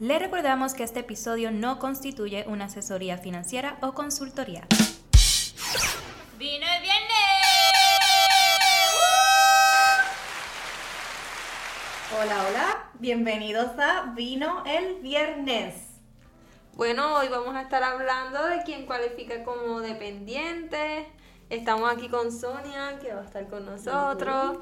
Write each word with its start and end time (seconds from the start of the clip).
Le 0.00 0.18
recordamos 0.18 0.72
que 0.72 0.82
este 0.82 1.00
episodio 1.00 1.50
no 1.50 1.78
constituye 1.78 2.46
una 2.48 2.64
asesoría 2.64 3.18
financiera 3.18 3.76
o 3.82 3.92
consultoría. 3.92 4.66
¡Vino 6.38 6.64
el 6.64 6.80
viernes! 6.80 7.10
Hola, 12.18 12.46
hola, 12.48 12.90
bienvenidos 12.94 13.78
a 13.78 14.14
Vino 14.16 14.64
el 14.64 15.02
Viernes. 15.02 15.74
Bueno, 16.76 17.16
hoy 17.16 17.28
vamos 17.28 17.54
a 17.54 17.60
estar 17.60 17.82
hablando 17.82 18.42
de 18.46 18.62
quién 18.62 18.86
cualifica 18.86 19.44
como 19.44 19.82
dependiente. 19.82 21.08
Estamos 21.50 21.92
aquí 21.92 22.08
con 22.08 22.32
Sonia, 22.32 22.98
que 23.02 23.12
va 23.12 23.20
a 23.20 23.24
estar 23.26 23.46
con 23.50 23.66
nosotros. 23.66 24.60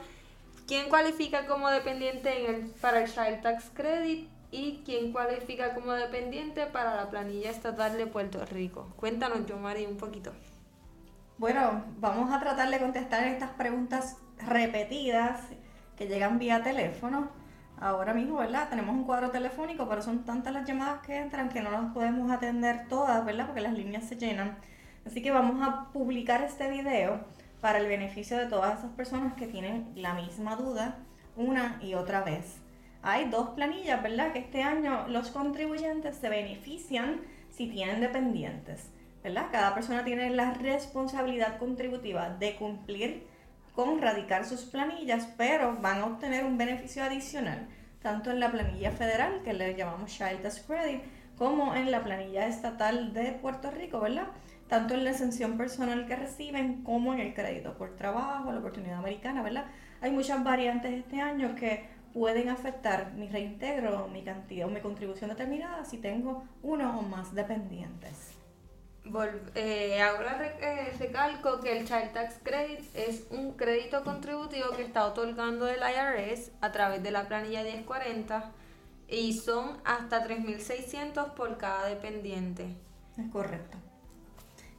¿Quién 0.67 0.89
cualifica 0.89 1.47
como 1.47 1.71
dependiente 1.71 2.45
en 2.45 2.55
el, 2.55 2.71
para 2.81 3.05
el 3.05 3.09
Child 3.09 3.41
Tax 3.41 3.71
Credit? 3.73 4.38
¿Y 4.51 4.83
quién 4.85 5.13
cualifica 5.13 5.75
como 5.75 5.93
dependiente 5.93 6.65
para 6.67 6.97
la 6.97 7.11
planilla 7.11 7.51
estatal 7.51 7.99
de 7.99 8.07
Puerto 8.07 8.45
Rico? 8.47 8.89
Cuéntanos, 8.97 9.45
yo, 9.45 9.59
Mari, 9.59 9.85
un 9.85 9.99
poquito. 9.99 10.33
Bueno, 11.37 11.85
vamos 11.99 12.33
a 12.33 12.41
tratar 12.41 12.71
de 12.71 12.79
contestar 12.79 13.25
estas 13.25 13.51
preguntas 13.51 14.17
repetidas 14.39 15.43
que 15.97 16.07
llegan 16.07 16.39
vía 16.39 16.63
teléfono. 16.63 17.29
Ahora 17.79 18.15
mismo, 18.15 18.39
¿verdad? 18.39 18.71
Tenemos 18.71 18.97
un 18.97 19.05
cuadro 19.05 19.31
telefónico, 19.31 19.87
pero 19.87 20.01
son 20.01 20.25
tantas 20.25 20.55
las 20.55 20.67
llamadas 20.67 21.03
que 21.07 21.17
entran 21.17 21.51
que 21.51 21.61
no 21.61 21.71
las 21.71 21.93
podemos 21.93 22.31
atender 22.31 22.89
todas, 22.89 23.25
¿verdad? 23.27 23.47
Porque 23.47 23.61
las 23.61 23.75
líneas 23.75 24.05
se 24.05 24.17
llenan. 24.17 24.57
Así 25.07 25.23
que 25.23 25.31
vamos 25.31 25.61
a 25.61 25.93
publicar 25.93 26.43
este 26.43 26.71
video 26.71 27.21
para 27.61 27.79
el 27.79 27.87
beneficio 27.87 28.39
de 28.39 28.47
todas 28.47 28.79
esas 28.79 28.93
personas 28.93 29.35
que 29.35 29.47
tienen 29.47 29.93
la 29.95 30.15
misma 30.15 30.57
duda 30.57 30.97
una 31.37 31.79
y 31.83 31.95
otra 31.95 32.23
vez. 32.23 32.63
Hay 33.11 33.31
dos 33.31 33.49
planillas, 33.51 34.03
¿verdad? 34.03 34.35
Que 34.35 34.41
este 34.41 34.63
año 34.63 35.09
los 35.09 35.31
contribuyentes 35.31 36.17
se 36.17 36.29
benefician 36.29 37.23
si 37.49 37.67
tienen 37.67 38.03
dependientes, 38.03 38.91
¿verdad? 39.25 39.47
Cada 39.51 39.75
persona 39.75 40.05
tiene 40.05 40.29
la 40.29 40.53
responsabilidad 40.53 41.57
contributiva 41.57 42.29
de 42.29 42.57
cumplir 42.57 43.27
con 43.75 44.03
radicar 44.03 44.45
sus 44.45 44.65
planillas, 44.65 45.27
pero 45.39 45.79
van 45.81 46.03
a 46.03 46.05
obtener 46.05 46.45
un 46.45 46.59
beneficio 46.59 47.03
adicional, 47.03 47.67
tanto 48.03 48.31
en 48.31 48.41
la 48.41 48.53
planilla 48.53 48.91
federal, 48.91 49.41
que 49.43 49.55
le 49.55 49.75
llamamos 49.75 50.11
Child 50.11 50.43
Tax 50.43 50.65
Credit, 50.67 51.01
como 51.39 51.75
en 51.75 51.91
la 51.91 52.05
planilla 52.05 52.47
estatal 52.47 53.15
de 53.15 53.33
Puerto 53.33 53.71
Rico, 53.71 54.01
¿verdad? 54.01 54.27
Tanto 54.69 54.93
en 54.93 55.05
la 55.05 55.13
exención 55.13 55.57
personal 55.57 56.07
que 56.07 56.15
reciben 56.15 56.83
como 56.83 57.15
en 57.15 57.21
el 57.21 57.33
crédito 57.33 57.73
por 57.79 57.97
trabajo, 57.97 58.53
la 58.53 58.59
oportunidad 58.59 58.99
americana, 58.99 59.43
¿verdad? 59.43 59.65
Hay 60.03 60.11
muchas 60.11 60.45
variantes 60.45 60.93
este 60.93 61.23
año 61.23 61.55
que 61.55 61.97
pueden 62.13 62.49
afectar 62.49 63.13
mi 63.13 63.29
reintegro, 63.29 64.09
mi 64.09 64.23
cantidad 64.23 64.67
o 64.67 64.71
mi 64.71 64.81
contribución 64.81 65.31
determinada 65.31 65.85
si 65.85 65.99
tengo 65.99 66.45
uno 66.63 66.99
o 66.99 67.03
más 67.03 67.35
dependientes. 67.35 68.39
Eh, 69.55 70.03
ahora 70.03 70.55
eh, 70.61 70.93
recalco 70.99 71.61
que 71.61 71.79
el 71.79 71.87
Child 71.87 72.13
Tax 72.13 72.41
Credit 72.43 72.81
es 72.95 73.27
un 73.31 73.53
crédito 73.53 74.05
contributivo 74.05 74.71
que 74.77 74.83
está 74.83 75.07
otorgando 75.07 75.67
el 75.67 75.79
IRS 75.79 76.53
a 76.61 76.73
través 76.73 77.03
de 77.03 77.11
la 77.11 77.27
planilla 77.27 77.63
1040 77.63 78.53
y 79.09 79.33
son 79.33 79.79
hasta 79.85 80.27
3.600 80.27 81.33
por 81.33 81.57
cada 81.57 81.87
dependiente. 81.87 82.77
Es 83.17 83.31
correcto. 83.33 83.79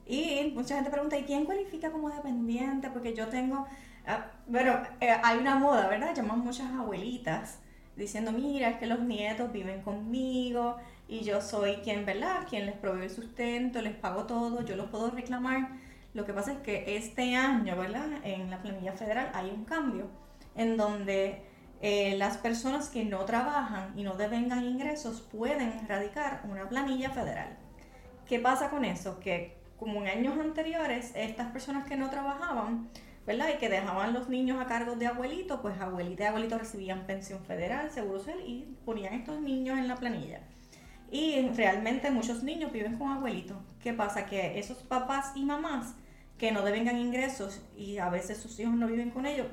Y 0.09 0.52
mucha 0.55 0.75
gente 0.75 0.89
pregunta, 0.89 1.17
¿y 1.17 1.23
quién 1.23 1.45
cualifica 1.45 1.91
como 1.91 2.09
dependiente? 2.09 2.89
Porque 2.89 3.13
yo 3.13 3.27
tengo, 3.27 3.67
ah, 4.07 4.25
bueno, 4.47 4.81
eh, 4.99 5.16
hay 5.23 5.38
una 5.38 5.55
moda, 5.55 5.88
¿verdad? 5.88 6.16
Llaman 6.16 6.39
muchas 6.39 6.71
abuelitas 6.71 7.59
diciendo, 7.95 8.31
mira, 8.31 8.69
es 8.69 8.77
que 8.77 8.88
los 8.88 8.99
nietos 9.01 9.51
viven 9.51 9.81
conmigo, 9.81 10.77
y 11.07 11.21
yo 11.21 11.41
soy 11.41 11.77
quien, 11.77 12.05
¿verdad? 12.05 12.47
Quien 12.49 12.66
les 12.66 12.75
provee 12.75 13.03
el 13.03 13.09
sustento, 13.09 13.81
les 13.81 13.95
pago 13.95 14.25
todo, 14.25 14.63
yo 14.63 14.75
lo 14.75 14.89
puedo 14.89 15.11
reclamar. 15.11 15.69
Lo 16.13 16.25
que 16.25 16.33
pasa 16.33 16.53
es 16.53 16.59
que 16.59 16.95
este 16.97 17.35
año, 17.35 17.75
¿verdad? 17.75 18.07
En 18.23 18.50
la 18.50 18.61
planilla 18.61 18.94
federal 18.94 19.29
hay 19.34 19.51
un 19.51 19.66
cambio 19.66 20.07
en 20.55 20.75
donde 20.75 21.44
eh, 21.81 22.16
las 22.17 22.38
personas 22.38 22.89
que 22.89 23.05
no 23.05 23.25
trabajan 23.25 23.97
y 23.97 24.03
no 24.03 24.16
devengan 24.16 24.63
ingresos 24.63 25.22
pueden 25.22 25.88
radicar 25.88 26.41
una 26.50 26.67
planilla 26.67 27.11
federal. 27.11 27.57
¿Qué 28.28 28.39
pasa 28.39 28.69
con 28.69 28.85
eso? 28.85 29.19
Que 29.19 29.59
como 29.79 30.01
en 30.01 30.09
años 30.09 30.38
anteriores, 30.38 31.13
estas 31.16 31.51
personas 31.51 31.88
que 31.88 31.95
no 31.95 32.09
trabajaban, 32.09 32.90
¿verdad? 33.25 33.47
Y 33.56 33.57
que 33.57 33.69
dejaban 33.69 34.13
los 34.13 34.28
niños 34.28 34.59
a 34.62 34.66
cargo 34.66 34.95
de 34.95 35.07
abuelitos, 35.07 35.62
pues 35.62 35.79
abuelita 35.79 36.23
y 36.23 36.28
abuelitos 36.28 36.59
recibían 36.59 37.06
pensión 37.06 37.44
federal, 37.45 37.90
seguro 37.90 38.19
social 38.19 38.41
y 38.45 38.75
ponían 38.85 39.13
estos 39.13 39.40
niños 39.40 39.78
en 39.78 39.88
la 39.88 39.95
planilla. 39.95 40.41
Y 41.12 41.47
realmente 41.56 42.12
muchos 42.12 42.44
niños 42.44 42.72
viven 42.72 42.97
con 42.97 43.09
abuelitos. 43.09 43.57
¿Qué 43.81 43.94
pasa? 43.94 44.25
Que 44.25 44.59
esos 44.59 44.84
papás 44.84 45.31
y 45.35 45.45
mamás 45.45 45.96
que 46.38 46.51
no 46.51 46.63
devengan 46.63 46.97
ingresos 46.97 47.61
y 47.78 47.97
a 47.97 48.09
veces 48.09 48.38
sus 48.38 48.59
hijos 48.59 48.73
no 48.73 48.88
viven 48.88 49.11
con 49.11 49.25
ellos, 49.25 49.47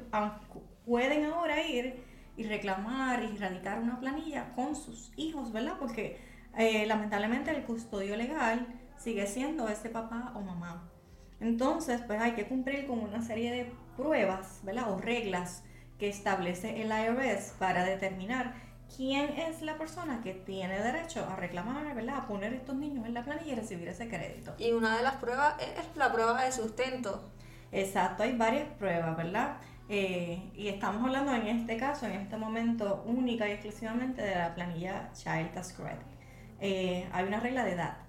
pueden 0.85 1.25
ahora 1.25 1.67
ir 1.67 2.03
y 2.37 2.45
reclamar 2.45 3.25
y 3.25 3.37
radicar 3.37 3.81
una 3.81 3.99
planilla 3.99 4.53
con 4.55 4.77
sus 4.77 5.13
hijos, 5.17 5.53
¿verdad? 5.53 5.75
Porque 5.81 6.19
eh, 6.57 6.87
lamentablemente 6.87 7.51
el 7.51 7.65
custodio 7.65 8.17
legal 8.17 8.67
sigue 8.99 9.27
siendo 9.27 9.69
ese 9.69 9.91
papá 9.91 10.33
o 10.35 10.41
mamá. 10.41 10.91
Entonces, 11.41 12.01
pues 12.07 12.21
hay 12.21 12.33
que 12.33 12.47
cumplir 12.47 12.87
con 12.87 13.01
una 13.01 13.23
serie 13.23 13.53
de 13.53 13.73
pruebas, 13.97 14.61
¿verdad? 14.63 14.91
O 14.91 14.99
reglas 14.99 15.63
que 15.99 16.09
establece 16.09 16.83
el 16.83 16.89
IRS 16.89 17.55
para 17.59 17.85
determinar 17.85 18.55
quién 18.95 19.31
es 19.39 19.63
la 19.63 19.77
persona 19.77 20.21
que 20.23 20.33
tiene 20.33 20.79
derecho 20.79 21.27
a 21.29 21.37
reclamar, 21.37 21.95
¿verdad? 21.95 22.19
A 22.19 22.27
poner 22.27 22.55
estos 22.55 22.77
niños 22.77 23.07
en 23.07 23.15
la 23.15 23.25
planilla 23.25 23.53
y 23.53 23.57
recibir 23.57 23.89
ese 23.89 24.09
crédito. 24.09 24.55
Y 24.59 24.73
una 24.73 24.97
de 24.97 25.03
las 25.03 25.17
pruebas 25.17 25.55
es 25.61 25.97
la 25.97 26.13
prueba 26.13 26.45
de 26.45 26.53
sustento. 26.53 27.31
Exacto, 27.73 28.23
hay 28.23 28.37
varias 28.37 28.69
pruebas, 28.75 29.17
¿verdad? 29.17 29.57
Eh, 29.89 30.51
y 30.55 30.69
estamos 30.69 31.05
hablando 31.05 31.35
en 31.35 31.47
este 31.47 31.77
caso, 31.77 32.07
en 32.07 32.13
este 32.13 32.37
momento, 32.37 33.05
única 33.07 33.49
y 33.49 33.53
exclusivamente 33.53 34.23
de 34.23 34.35
la 34.35 34.55
planilla 34.55 35.11
Child 35.13 35.53
Tax 35.53 35.73
Credit. 35.75 36.07
Eh, 36.61 37.09
hay 37.13 37.25
una 37.25 37.41
regla 37.41 37.65
de 37.65 37.73
edad. 37.73 38.06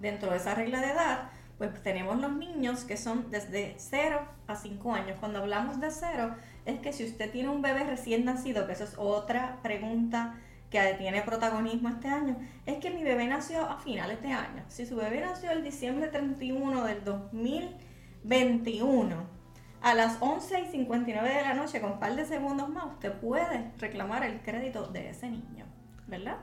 Dentro 0.00 0.30
de 0.30 0.36
esa 0.36 0.54
regla 0.54 0.80
de 0.80 0.92
edad, 0.92 1.30
pues 1.58 1.82
tenemos 1.82 2.18
los 2.20 2.32
niños 2.32 2.84
que 2.84 2.96
son 2.96 3.30
desde 3.30 3.74
0 3.78 4.20
a 4.46 4.56
5 4.56 4.94
años. 4.94 5.16
Cuando 5.18 5.40
hablamos 5.40 5.80
de 5.80 5.90
0, 5.90 6.36
es 6.66 6.78
que 6.80 6.92
si 6.92 7.04
usted 7.04 7.32
tiene 7.32 7.48
un 7.48 7.62
bebé 7.62 7.82
recién 7.84 8.24
nacido, 8.24 8.66
que 8.66 8.74
eso 8.74 8.84
es 8.84 8.94
otra 8.96 9.58
pregunta 9.62 10.36
que 10.70 10.94
tiene 10.98 11.22
protagonismo 11.22 11.88
este 11.88 12.08
año, 12.08 12.36
es 12.66 12.76
que 12.78 12.90
mi 12.90 13.02
bebé 13.02 13.26
nació 13.26 13.62
a 13.62 13.80
finales 13.80 14.20
de 14.22 14.32
año. 14.32 14.62
Si 14.68 14.86
su 14.86 14.94
bebé 14.96 15.20
nació 15.20 15.50
el 15.50 15.64
diciembre 15.64 16.06
31 16.08 16.84
del 16.84 17.02
2021, 17.04 19.38
a 19.80 19.94
las 19.94 20.18
11 20.20 20.60
y 20.60 20.66
59 20.66 21.28
de 21.28 21.42
la 21.42 21.54
noche, 21.54 21.80
con 21.80 21.92
un 21.92 21.98
par 21.98 22.14
de 22.14 22.26
segundos 22.26 22.68
más, 22.68 22.84
usted 22.86 23.14
puede 23.14 23.72
reclamar 23.78 24.22
el 24.24 24.42
crédito 24.42 24.86
de 24.88 25.08
ese 25.10 25.30
niño, 25.30 25.64
¿verdad? 26.06 26.36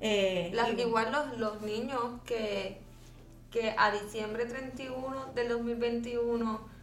Eh, 0.00 0.52
igual 0.78 1.12
los, 1.12 1.38
los 1.38 1.62
niños 1.62 2.20
que, 2.24 2.87
que 3.50 3.74
a 3.76 3.90
diciembre 3.90 4.46
31 4.46 5.32
del 5.34 5.48
2021 5.48 6.78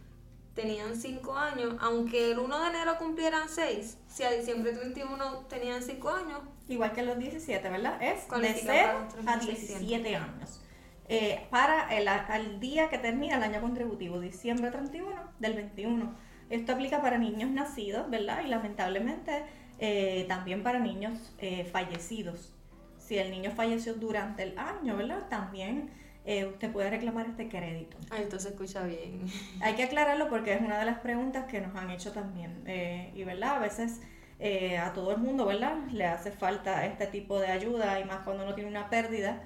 tenían 0.54 0.96
5 0.96 1.36
años, 1.36 1.76
aunque 1.80 2.32
el 2.32 2.38
1 2.38 2.58
de 2.60 2.68
enero 2.68 2.96
cumplieran 2.98 3.48
6, 3.48 3.98
si 4.08 4.22
a 4.24 4.30
diciembre 4.30 4.72
31 4.72 5.46
tenían 5.48 5.82
5 5.82 6.10
años. 6.10 6.40
Igual 6.68 6.92
que 6.92 7.02
los 7.02 7.18
17, 7.18 7.68
¿verdad? 7.68 8.02
Es 8.02 8.28
de 8.28 8.54
0 8.54 9.08
a 9.26 9.36
17 9.36 10.16
años. 10.16 10.60
Eh, 11.08 11.46
para 11.50 11.88
el, 11.96 12.58
día 12.58 12.88
que 12.88 12.98
termina 12.98 13.36
el 13.36 13.42
año 13.42 13.60
contributivo, 13.60 14.18
diciembre 14.18 14.70
31 14.70 15.14
del 15.38 15.52
21. 15.52 16.14
Esto 16.50 16.72
aplica 16.72 17.00
para 17.00 17.18
niños 17.18 17.50
nacidos, 17.50 18.10
¿verdad? 18.10 18.42
Y 18.44 18.48
lamentablemente 18.48 19.44
eh, 19.78 20.24
también 20.26 20.62
para 20.62 20.80
niños 20.80 21.34
eh, 21.38 21.68
fallecidos. 21.70 22.52
Si 22.98 23.18
el 23.18 23.30
niño 23.30 23.52
falleció 23.52 23.94
durante 23.94 24.42
el 24.42 24.58
año, 24.58 24.96
¿verdad? 24.96 25.28
También 25.28 25.90
eh, 26.26 26.44
usted 26.44 26.72
puede 26.72 26.90
reclamar 26.90 27.26
este 27.26 27.48
crédito. 27.48 27.96
Ah, 28.10 28.16
entonces 28.20 28.50
escucha 28.50 28.82
bien. 28.82 29.26
Hay 29.62 29.74
que 29.74 29.84
aclararlo 29.84 30.28
porque 30.28 30.54
es 30.54 30.60
una 30.60 30.76
de 30.76 30.84
las 30.84 30.98
preguntas 30.98 31.44
que 31.44 31.60
nos 31.60 31.76
han 31.76 31.88
hecho 31.90 32.10
también. 32.10 32.64
Eh, 32.66 33.12
y 33.14 33.22
verdad, 33.22 33.56
a 33.56 33.58
veces 33.60 34.00
eh, 34.40 34.76
a 34.76 34.92
todo 34.92 35.12
el 35.12 35.18
mundo, 35.18 35.46
¿verdad? 35.46 35.76
Le 35.92 36.04
hace 36.04 36.32
falta 36.32 36.84
este 36.84 37.06
tipo 37.06 37.38
de 37.38 37.46
ayuda 37.46 38.00
y 38.00 38.04
más 38.04 38.24
cuando 38.24 38.42
uno 38.42 38.56
tiene 38.56 38.68
una 38.68 38.90
pérdida, 38.90 39.44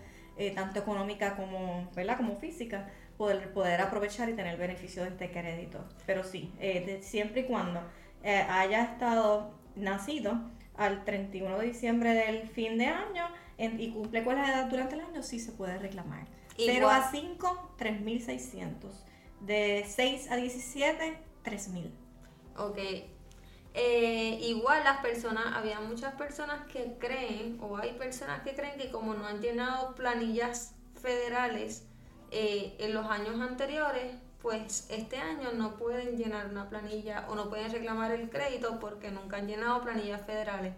tanto 0.55 0.81
económica 0.81 1.37
como, 1.37 1.91
¿verdad? 1.94 2.17
como 2.17 2.35
física, 2.35 2.88
poder, 3.19 3.53
poder 3.53 3.82
aprovechar 3.82 4.31
y 4.31 4.32
tener 4.32 4.55
el 4.55 4.59
beneficio 4.59 5.03
de 5.03 5.11
este 5.11 5.31
crédito. 5.31 5.87
Pero 6.06 6.25
sí, 6.25 6.50
siempre 7.03 7.43
y 7.43 7.44
cuando 7.44 7.82
haya 8.25 8.85
estado 8.85 9.53
nacido 9.77 10.41
al 10.79 11.05
31 11.05 11.59
de 11.59 11.67
diciembre 11.67 12.15
del 12.15 12.49
fin 12.49 12.79
de 12.79 12.87
año 12.87 13.27
y 13.59 13.91
cumple 13.91 14.25
con 14.25 14.37
la 14.37 14.49
edad 14.50 14.71
durante 14.71 14.94
el 14.94 15.03
año, 15.03 15.23
sí 15.23 15.38
se 15.38 15.53
puede 15.53 15.79
reclamar. 15.79 16.40
0 16.67 16.89
a 16.89 17.11
5, 17.11 17.75
3.600. 17.79 18.77
De 19.41 19.85
6 19.89 20.31
a 20.31 20.37
17, 20.37 21.19
3.000. 21.45 21.91
Ok. 22.57 22.79
Eh, 23.73 24.39
igual 24.43 24.83
las 24.83 24.99
personas, 24.99 25.57
había 25.57 25.81
muchas 25.81 26.15
personas 26.15 26.67
que 26.67 26.97
creen, 26.99 27.59
o 27.61 27.77
hay 27.77 27.93
personas 27.93 28.43
que 28.43 28.55
creen 28.55 28.77
que 28.79 28.91
como 28.91 29.15
no 29.15 29.27
han 29.27 29.41
llenado 29.41 29.95
planillas 29.95 30.75
federales 31.01 31.87
eh, 32.33 32.75
en 32.79 32.95
los 32.95 33.06
años 33.06 33.41
anteriores, 33.41 34.17
pues 34.43 34.87
este 34.91 35.19
año 35.19 35.53
no 35.53 35.77
pueden 35.77 36.17
llenar 36.17 36.49
una 36.49 36.69
planilla 36.69 37.27
o 37.29 37.35
no 37.35 37.49
pueden 37.49 37.71
reclamar 37.71 38.11
el 38.13 38.31
crédito 38.31 38.81
porque 38.81 39.11
nunca 39.11 39.37
han 39.37 39.47
llenado 39.47 39.83
planillas 39.83 40.25
federales. 40.25 40.75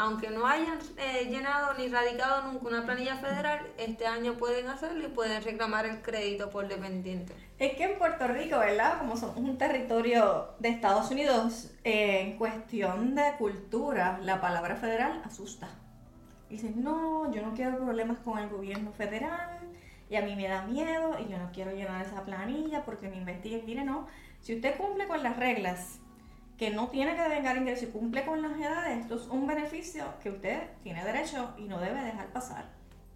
Aunque 0.00 0.30
no 0.30 0.46
hayan 0.46 0.78
eh, 0.96 1.26
llenado 1.28 1.74
ni 1.74 1.88
radicado 1.88 2.50
nunca 2.50 2.68
una 2.68 2.86
planilla 2.86 3.16
federal, 3.16 3.60
este 3.76 4.06
año 4.06 4.32
pueden 4.32 4.66
hacerlo 4.68 5.04
y 5.04 5.10
pueden 5.10 5.42
reclamar 5.42 5.84
el 5.84 6.00
crédito 6.00 6.48
por 6.48 6.68
dependiente. 6.68 7.34
Es 7.58 7.74
que 7.76 7.84
en 7.84 7.98
Puerto 7.98 8.26
Rico, 8.26 8.58
¿verdad? 8.58 8.96
Como 8.98 9.18
somos 9.18 9.36
un 9.36 9.58
territorio 9.58 10.54
de 10.58 10.70
Estados 10.70 11.10
Unidos, 11.10 11.70
eh, 11.84 12.20
en 12.22 12.38
cuestión 12.38 13.14
de 13.14 13.34
cultura, 13.36 14.18
la 14.22 14.40
palabra 14.40 14.76
federal 14.76 15.20
asusta. 15.22 15.68
Dicen, 16.48 16.82
no, 16.82 17.30
yo 17.30 17.42
no 17.42 17.52
quiero 17.52 17.76
problemas 17.76 18.20
con 18.20 18.38
el 18.38 18.48
gobierno 18.48 18.92
federal, 18.92 19.58
y 20.08 20.16
a 20.16 20.22
mí 20.22 20.34
me 20.34 20.48
da 20.48 20.62
miedo, 20.62 21.18
y 21.20 21.30
yo 21.30 21.36
no 21.36 21.52
quiero 21.52 21.72
llenar 21.72 22.06
esa 22.06 22.24
planilla 22.24 22.86
porque 22.86 23.10
me 23.10 23.18
investiguen. 23.18 23.66
Mire, 23.66 23.84
no, 23.84 24.06
si 24.40 24.54
usted 24.54 24.78
cumple 24.78 25.06
con 25.06 25.22
las 25.22 25.36
reglas, 25.36 26.00
que 26.60 26.70
no 26.70 26.88
tiene 26.88 27.16
que 27.16 27.22
devengar 27.22 27.56
ingreso 27.56 27.86
y 27.86 27.88
cumple 27.88 28.22
con 28.26 28.42
las 28.42 28.52
edades, 28.52 28.98
esto 29.00 29.14
es 29.14 29.26
un 29.28 29.46
beneficio 29.46 30.04
que 30.22 30.28
usted 30.28 30.60
tiene 30.82 31.02
derecho 31.02 31.54
y 31.56 31.62
no 31.62 31.80
debe 31.80 32.02
dejar 32.02 32.26
pasar. 32.34 32.66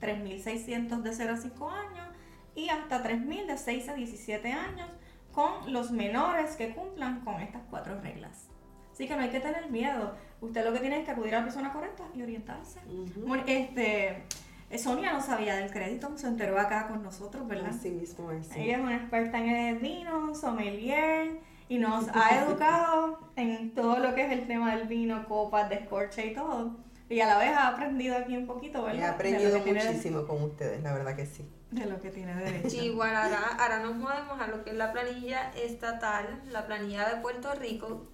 3.600 0.00 1.02
de 1.02 1.12
0 1.12 1.34
a 1.34 1.36
5 1.36 1.70
años 1.70 2.08
y 2.54 2.70
hasta 2.70 3.04
3.000 3.04 3.44
de 3.44 3.58
6 3.58 3.88
a 3.90 3.94
17 3.96 4.50
años 4.50 4.88
con 5.34 5.70
los 5.74 5.90
menores 5.90 6.56
que 6.56 6.74
cumplan 6.74 7.20
con 7.20 7.38
estas 7.42 7.60
cuatro 7.68 8.00
reglas. 8.00 8.48
Así 8.90 9.06
que 9.06 9.14
no 9.14 9.20
hay 9.20 9.28
que 9.28 9.40
tener 9.40 9.70
miedo. 9.70 10.14
Usted 10.40 10.64
lo 10.64 10.72
que 10.72 10.80
tiene 10.80 11.00
es 11.00 11.04
que 11.04 11.10
acudir 11.10 11.34
a 11.34 11.40
la 11.40 11.44
persona 11.44 11.70
correcta 11.70 12.04
y 12.14 12.22
orientarse. 12.22 12.80
Bueno, 13.26 13.44
este, 13.46 14.22
eh, 14.70 14.78
Sonia 14.78 15.12
no 15.12 15.20
sabía 15.20 15.56
del 15.56 15.70
crédito, 15.70 16.16
se 16.16 16.28
enteró 16.28 16.58
acá 16.58 16.88
con 16.88 17.02
nosotros, 17.02 17.46
¿verdad? 17.46 17.72
Así 17.78 17.90
mismo 17.90 18.30
es. 18.30 18.50
Ella 18.56 18.78
es 18.78 18.82
una 18.82 18.96
experta 18.96 19.36
en 19.36 19.50
el 19.50 19.78
vino, 19.80 20.34
sommelier, 20.34 21.40
y 21.68 21.78
nos 21.78 22.06
ha 22.14 22.42
educado 22.42 23.18
en 23.36 23.74
todo 23.74 23.98
lo 23.98 24.14
que 24.14 24.26
es 24.26 24.32
el 24.32 24.46
tema 24.46 24.76
del 24.76 24.86
vino, 24.86 25.26
copas, 25.26 25.68
descorche 25.68 26.26
y 26.26 26.34
todo. 26.34 26.76
Y 27.08 27.20
a 27.20 27.26
la 27.26 27.38
vez 27.38 27.50
ha 27.50 27.68
aprendido 27.68 28.16
aquí 28.16 28.36
un 28.36 28.46
poquito, 28.46 28.82
¿verdad? 28.82 29.00
He 29.00 29.06
aprendido 29.06 29.58
muchísimo 29.60 30.26
con 30.26 30.42
ustedes, 30.42 30.82
la 30.82 30.92
verdad 30.92 31.14
que 31.14 31.26
sí. 31.26 31.48
De 31.70 31.86
lo 31.86 32.00
que 32.00 32.10
tiene 32.10 32.34
derecho. 32.34 32.70
Sí, 32.70 32.86
igual 32.86 33.14
ahora, 33.14 33.56
ahora 33.58 33.80
nos 33.80 33.96
movemos 33.96 34.40
a 34.40 34.46
lo 34.46 34.64
que 34.64 34.70
es 34.70 34.76
la 34.76 34.92
planilla 34.92 35.50
estatal, 35.52 36.42
la 36.50 36.66
planilla 36.66 37.08
de 37.08 37.20
Puerto 37.20 37.54
Rico. 37.54 38.06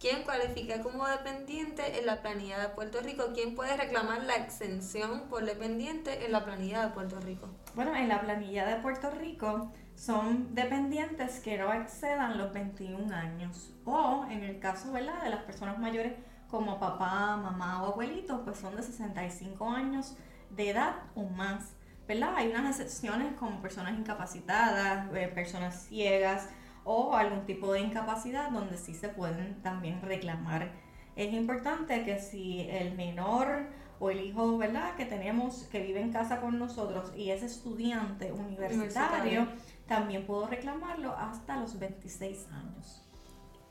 ¿Quién 0.00 0.22
cualifica 0.22 0.80
como 0.80 1.08
dependiente 1.08 1.98
en 1.98 2.06
la 2.06 2.22
planilla 2.22 2.60
de 2.60 2.68
Puerto 2.68 3.00
Rico? 3.00 3.30
¿Quién 3.34 3.56
puede 3.56 3.76
reclamar 3.76 4.22
la 4.22 4.36
exención 4.36 5.22
por 5.28 5.44
dependiente 5.44 6.24
en 6.24 6.30
la 6.30 6.44
planilla 6.44 6.86
de 6.86 6.92
Puerto 6.92 7.18
Rico? 7.18 7.48
Bueno, 7.74 7.94
en 7.96 8.08
la 8.08 8.20
planilla 8.20 8.64
de 8.64 8.76
Puerto 8.76 9.10
Rico 9.10 9.72
son 9.98 10.54
dependientes 10.54 11.40
que 11.40 11.58
no 11.58 11.72
excedan 11.72 12.38
los 12.38 12.52
21 12.52 13.12
años. 13.12 13.74
O 13.84 14.24
en 14.30 14.44
el 14.44 14.60
caso 14.60 14.92
¿verdad? 14.92 15.24
de 15.24 15.30
las 15.30 15.42
personas 15.42 15.78
mayores 15.78 16.12
como 16.48 16.78
papá, 16.78 17.36
mamá 17.36 17.82
o 17.82 17.92
abuelito, 17.92 18.44
pues 18.44 18.58
son 18.58 18.76
de 18.76 18.82
65 18.82 19.68
años 19.68 20.16
de 20.50 20.70
edad 20.70 20.94
o 21.16 21.24
más. 21.24 21.74
¿verdad? 22.06 22.34
Hay 22.36 22.48
unas 22.48 22.78
excepciones 22.78 23.34
como 23.34 23.60
personas 23.60 23.98
incapacitadas, 23.98 25.12
eh, 25.14 25.28
personas 25.34 25.86
ciegas 25.88 26.48
o 26.84 27.16
algún 27.16 27.44
tipo 27.44 27.72
de 27.72 27.80
incapacidad 27.80 28.50
donde 28.50 28.78
sí 28.78 28.94
se 28.94 29.08
pueden 29.08 29.60
también 29.62 30.00
reclamar. 30.00 30.70
Es 31.16 31.34
importante 31.34 32.04
que 32.04 32.20
si 32.20 32.60
el 32.70 32.94
menor 32.94 33.66
o 33.98 34.10
el 34.10 34.20
hijo, 34.20 34.56
¿verdad? 34.58 34.94
Que 34.94 35.04
tenemos, 35.04 35.64
que 35.64 35.80
vive 35.82 36.00
en 36.00 36.12
casa 36.12 36.40
con 36.40 36.58
nosotros 36.58 37.12
y 37.16 37.30
es 37.30 37.42
estudiante 37.42 38.32
universitario, 38.32 38.76
Universitario. 38.76 39.48
También 39.88 40.26
puedo 40.26 40.46
reclamarlo 40.46 41.16
hasta 41.16 41.58
los 41.58 41.78
26 41.78 42.46
años. 42.52 43.02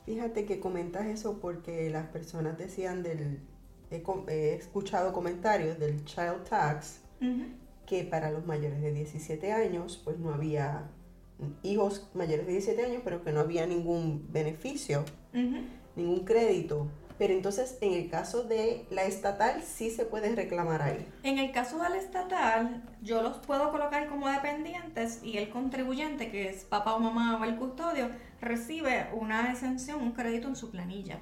Fíjate 0.04 0.44
que 0.44 0.58
comentas 0.58 1.06
eso 1.06 1.38
porque 1.38 1.88
las 1.90 2.06
personas 2.06 2.58
decían 2.58 3.02
del... 3.02 3.40
He, 3.90 4.02
he 4.28 4.54
escuchado 4.54 5.14
comentarios 5.14 5.78
del 5.78 6.04
Child 6.04 6.44
Tax 6.48 7.00
que 7.86 8.04
para 8.04 8.30
los 8.30 8.44
mayores 8.44 8.82
de 8.82 8.92
17 8.92 9.50
años 9.50 10.00
pues 10.04 10.18
no 10.18 10.34
había 10.34 10.90
hijos 11.62 12.10
mayores 12.14 12.46
de 12.46 12.52
17 12.52 12.84
años 12.84 13.02
pero 13.02 13.24
que 13.24 13.32
no 13.32 13.40
había 13.40 13.66
ningún 13.66 14.26
beneficio, 14.30 15.04
ningún 15.96 16.24
crédito. 16.24 16.88
Pero 17.18 17.34
entonces 17.34 17.76
en 17.80 17.92
el 17.94 18.08
caso 18.08 18.44
de 18.44 18.86
la 18.90 19.02
estatal 19.04 19.62
sí 19.64 19.90
se 19.90 20.04
puede 20.04 20.34
reclamar 20.36 20.82
ahí. 20.82 21.04
En 21.24 21.38
el 21.38 21.50
caso 21.50 21.78
del 21.82 21.94
estatal, 21.94 22.82
yo 23.02 23.22
los 23.22 23.38
puedo 23.38 23.70
colocar 23.72 24.06
como 24.08 24.28
dependientes 24.28 25.20
y 25.24 25.38
el 25.38 25.50
contribuyente, 25.50 26.30
que 26.30 26.48
es 26.48 26.64
papá 26.64 26.94
o 26.94 27.00
mamá 27.00 27.36
o 27.40 27.44
el 27.44 27.56
custodio, 27.56 28.08
recibe 28.40 29.08
una 29.14 29.50
exención, 29.50 30.00
un 30.00 30.12
crédito 30.12 30.46
en 30.46 30.54
su 30.54 30.70
planilla. 30.70 31.18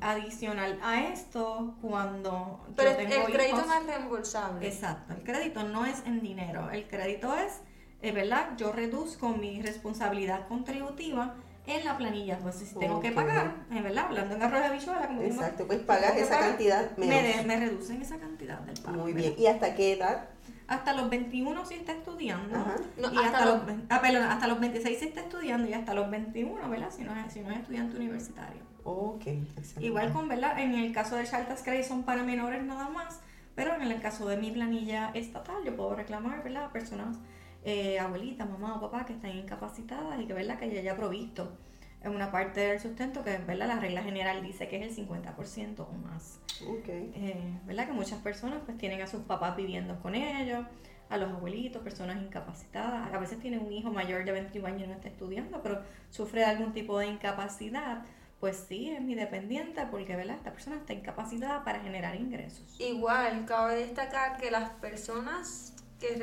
Adicional 0.00 0.78
a 0.82 1.04
esto, 1.04 1.76
cuando 1.80 2.64
Pero 2.76 2.90
yo 2.92 2.98
el 2.98 3.06
crédito 3.32 3.56
hijos- 3.58 3.66
no 3.66 3.74
es 3.74 3.86
reembolsable. 3.86 4.66
Exacto, 4.66 5.14
el 5.14 5.22
crédito 5.22 5.62
no 5.64 5.86
es 5.86 6.02
en 6.06 6.20
dinero, 6.20 6.70
el 6.72 6.86
crédito 6.88 7.36
es, 7.36 7.60
eh, 8.02 8.12
¿verdad? 8.12 8.50
Yo 8.56 8.72
reduzco 8.72 9.28
mi 9.30 9.62
responsabilidad 9.62 10.48
contributiva 10.48 11.36
en 11.66 11.84
la 11.84 11.96
planilla, 11.96 12.38
pues 12.38 12.56
si 12.56 12.74
tengo 12.74 13.00
que 13.00 13.08
Ok. 13.08 13.14
pagar, 13.14 13.54
eh, 13.70 13.80
¿verdad? 13.80 14.06
Hablando 14.06 14.34
en 14.34 14.42
arroz 14.42 14.60
de 14.60 14.66
habichuela, 14.66 15.06
como 15.06 15.22
Exacto, 15.22 15.66
pues 15.66 15.78
si 15.80 15.84
pagas 15.86 16.12
que 16.12 16.20
esa 16.20 16.34
pagar, 16.34 16.48
cantidad 16.50 16.96
me, 16.96 17.06
menos. 17.06 17.36
de- 17.38 17.42
me 17.44 17.56
reducen 17.56 18.02
esa 18.02 18.18
cantidad 18.18 18.58
del 18.60 18.78
pago. 18.80 18.98
Muy 18.98 19.12
¿verdad? 19.12 19.30
bien. 19.30 19.40
¿Y 19.40 19.46
hasta 19.46 19.74
qué 19.74 19.92
edad? 19.94 20.28
Hasta 20.66 20.92
los 20.94 21.10
21 21.10 21.64
si 21.66 21.74
está 21.74 21.92
estudiando, 21.92 22.56
Ajá. 22.56 22.76
No, 22.96 23.12
y 23.12 23.16
hasta 23.18 23.38
hasta, 23.38 23.44
los- 23.46 23.66
los, 23.66 23.76
ah, 23.90 24.00
perdón, 24.00 24.22
hasta 24.24 24.46
los 24.46 24.60
26 24.60 24.98
si 24.98 25.04
está 25.06 25.20
estudiando 25.20 25.68
y 25.68 25.72
hasta 25.74 25.94
los 25.94 26.10
21, 26.10 26.68
¿verdad? 26.68 26.90
Si 26.94 27.02
no 27.02 27.14
es, 27.14 27.32
si 27.32 27.40
no 27.40 27.50
es 27.50 27.58
estudiante 27.60 27.96
universitario. 27.96 28.62
Ok, 28.84 29.26
excelente. 29.26 29.84
Igual 29.86 30.12
con, 30.12 30.28
¿verdad? 30.28 30.58
En 30.58 30.74
el 30.74 30.92
caso 30.92 31.16
de 31.16 31.24
Chartas 31.24 31.62
Credit 31.62 31.84
son 31.84 32.02
para 32.02 32.22
menores 32.22 32.62
nada 32.64 32.88
más, 32.90 33.20
pero 33.54 33.74
en 33.74 33.82
el 33.82 34.00
caso 34.00 34.26
de 34.26 34.36
mi 34.36 34.50
planilla 34.50 35.10
estatal 35.14 35.56
yo 35.64 35.74
puedo 35.76 35.94
reclamar, 35.94 36.42
¿verdad? 36.42 36.64
A 36.64 36.72
personas, 36.72 37.16
eh, 37.64 37.98
abuelitas, 37.98 38.48
mamá 38.48 38.76
o 38.76 38.80
papá 38.80 39.04
que 39.04 39.14
estén 39.14 39.36
incapacitadas 39.36 40.20
y 40.20 40.26
que, 40.26 40.34
¿verdad? 40.34 40.58
Que 40.58 40.70
ya 40.72 40.80
haya 40.80 40.96
provisto 40.96 41.56
en 42.02 42.14
una 42.14 42.30
parte 42.30 42.60
del 42.60 42.80
sustento 42.80 43.24
que, 43.24 43.38
¿verdad? 43.38 43.66
La 43.66 43.80
regla 43.80 44.02
general 44.02 44.42
dice 44.42 44.68
que 44.68 44.84
es 44.84 44.98
el 44.98 45.06
50% 45.06 45.80
o 45.80 45.92
más. 46.06 46.38
Ok. 46.68 46.88
Eh, 46.88 47.58
¿Verdad? 47.64 47.86
Que 47.86 47.92
muchas 47.92 48.20
personas 48.20 48.60
pues 48.64 48.76
tienen 48.76 49.00
a 49.00 49.06
sus 49.06 49.22
papás 49.22 49.56
viviendo 49.56 49.98
con 50.00 50.14
ellos, 50.14 50.66
a 51.08 51.16
los 51.16 51.32
abuelitos, 51.32 51.82
personas 51.82 52.22
incapacitadas. 52.22 53.12
A 53.12 53.18
veces 53.18 53.40
tienen 53.40 53.60
un 53.60 53.72
hijo 53.72 53.90
mayor 53.90 54.24
de 54.24 54.32
21 54.32 54.66
años 54.68 54.82
y 54.82 54.86
no 54.86 54.94
está 54.94 55.08
estudiando, 55.08 55.62
pero 55.62 55.80
sufre 56.10 56.40
de 56.40 56.46
algún 56.46 56.72
tipo 56.72 56.98
de 56.98 57.06
incapacidad. 57.06 58.04
Pues 58.40 58.66
sí, 58.68 58.90
es 58.90 59.00
mi 59.00 59.14
dependiente 59.14 59.86
porque, 59.90 60.16
¿verdad? 60.16 60.36
Esta 60.36 60.52
persona 60.52 60.76
está 60.76 60.92
incapacitada 60.92 61.64
para 61.64 61.80
generar 61.80 62.16
ingresos. 62.16 62.78
Igual, 62.78 63.46
cabe 63.46 63.76
destacar 63.76 64.36
que 64.36 64.50
las 64.50 64.68
personas, 64.70 65.73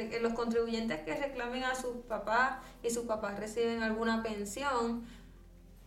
que, 0.10 0.20
los 0.20 0.34
contribuyentes 0.34 1.02
que 1.02 1.16
reclamen 1.16 1.64
a 1.64 1.76
sus 1.76 1.98
papás 2.08 2.60
y 2.84 2.90
sus 2.90 3.06
papás 3.06 3.40
reciben 3.40 3.84
alguna 3.84 4.24
pensión 4.24 5.06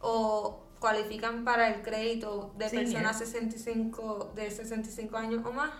o 0.01 0.65
cualifican 0.81 1.45
para 1.45 1.69
el 1.69 1.83
crédito 1.83 2.55
de 2.59 2.69
personas 2.69 3.19
65, 3.19 4.33
de 4.35 4.51
65 4.51 5.17
años 5.17 5.45
o 5.45 5.53
más, 5.53 5.71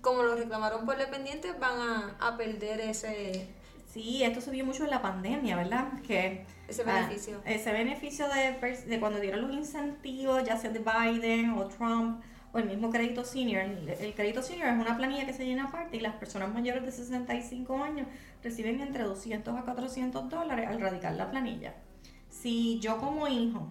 como 0.00 0.22
lo 0.22 0.34
reclamaron 0.36 0.86
por 0.86 0.96
dependientes, 0.96 1.58
van 1.58 1.78
a, 1.80 2.16
a 2.20 2.36
perder 2.36 2.80
ese, 2.80 3.48
Sí, 3.94 4.24
esto 4.24 4.40
se 4.40 4.50
vio 4.50 4.64
mucho 4.64 4.82
en 4.82 4.90
la 4.90 5.00
pandemia, 5.00 5.54
¿verdad? 5.54 6.02
Que 6.02 6.44
ese 6.66 6.82
ah, 6.82 7.06
beneficio. 7.06 7.40
ese 7.44 7.72
beneficio 7.72 8.26
de, 8.28 8.76
de 8.88 8.98
cuando 8.98 9.20
dieron 9.20 9.42
los 9.42 9.52
incentivos, 9.52 10.42
ya 10.42 10.56
sea 10.56 10.70
de 10.70 10.80
Biden 10.80 11.50
o 11.50 11.68
Trump 11.68 12.20
o 12.54 12.58
el 12.58 12.66
mismo 12.66 12.90
crédito 12.90 13.24
senior. 13.24 13.62
El, 13.62 14.14
crédito 14.14 14.40
senior 14.40 14.68
es 14.68 14.80
una 14.80 14.96
planilla 14.96 15.26
que 15.26 15.32
se 15.32 15.44
llena 15.44 15.64
aparte 15.64 15.96
y 15.96 16.00
las 16.00 16.14
personas 16.14 16.54
mayores 16.54 16.84
de 16.84 16.92
65 16.92 17.82
años 17.82 18.06
reciben 18.42 18.80
entre 18.80 19.02
200 19.02 19.56
a 19.56 19.62
400 19.62 20.30
dólares 20.30 20.68
al 20.68 20.80
radicar 20.80 21.14
la 21.14 21.30
planilla. 21.30 21.74
Si 22.30 22.78
yo 22.78 22.98
como 22.98 23.26
hijo 23.26 23.66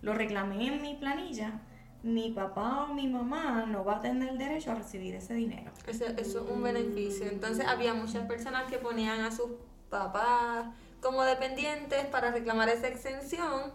lo 0.00 0.14
reclamé 0.14 0.68
en 0.68 0.80
mi 0.80 0.94
planilla, 0.94 1.60
mi 2.02 2.30
papá 2.30 2.86
o 2.88 2.94
mi 2.94 3.08
mamá 3.08 3.66
no 3.66 3.84
va 3.84 3.96
a 3.96 4.00
tener 4.00 4.36
derecho 4.38 4.72
a 4.72 4.74
recibir 4.74 5.14
ese 5.14 5.34
dinero. 5.34 5.70
Eso 5.86 6.04
es 6.06 6.34
un 6.34 6.62
beneficio. 6.62 7.26
Entonces 7.26 7.66
había 7.66 7.92
muchas 7.92 8.26
personas 8.26 8.64
que 8.64 8.78
ponían 8.78 9.20
a 9.20 9.30
sus 9.30 9.50
papás 9.90 10.66
como 11.00 11.22
dependientes 11.24 12.06
para 12.06 12.30
reclamar 12.30 12.70
esa 12.70 12.88
exención 12.88 13.72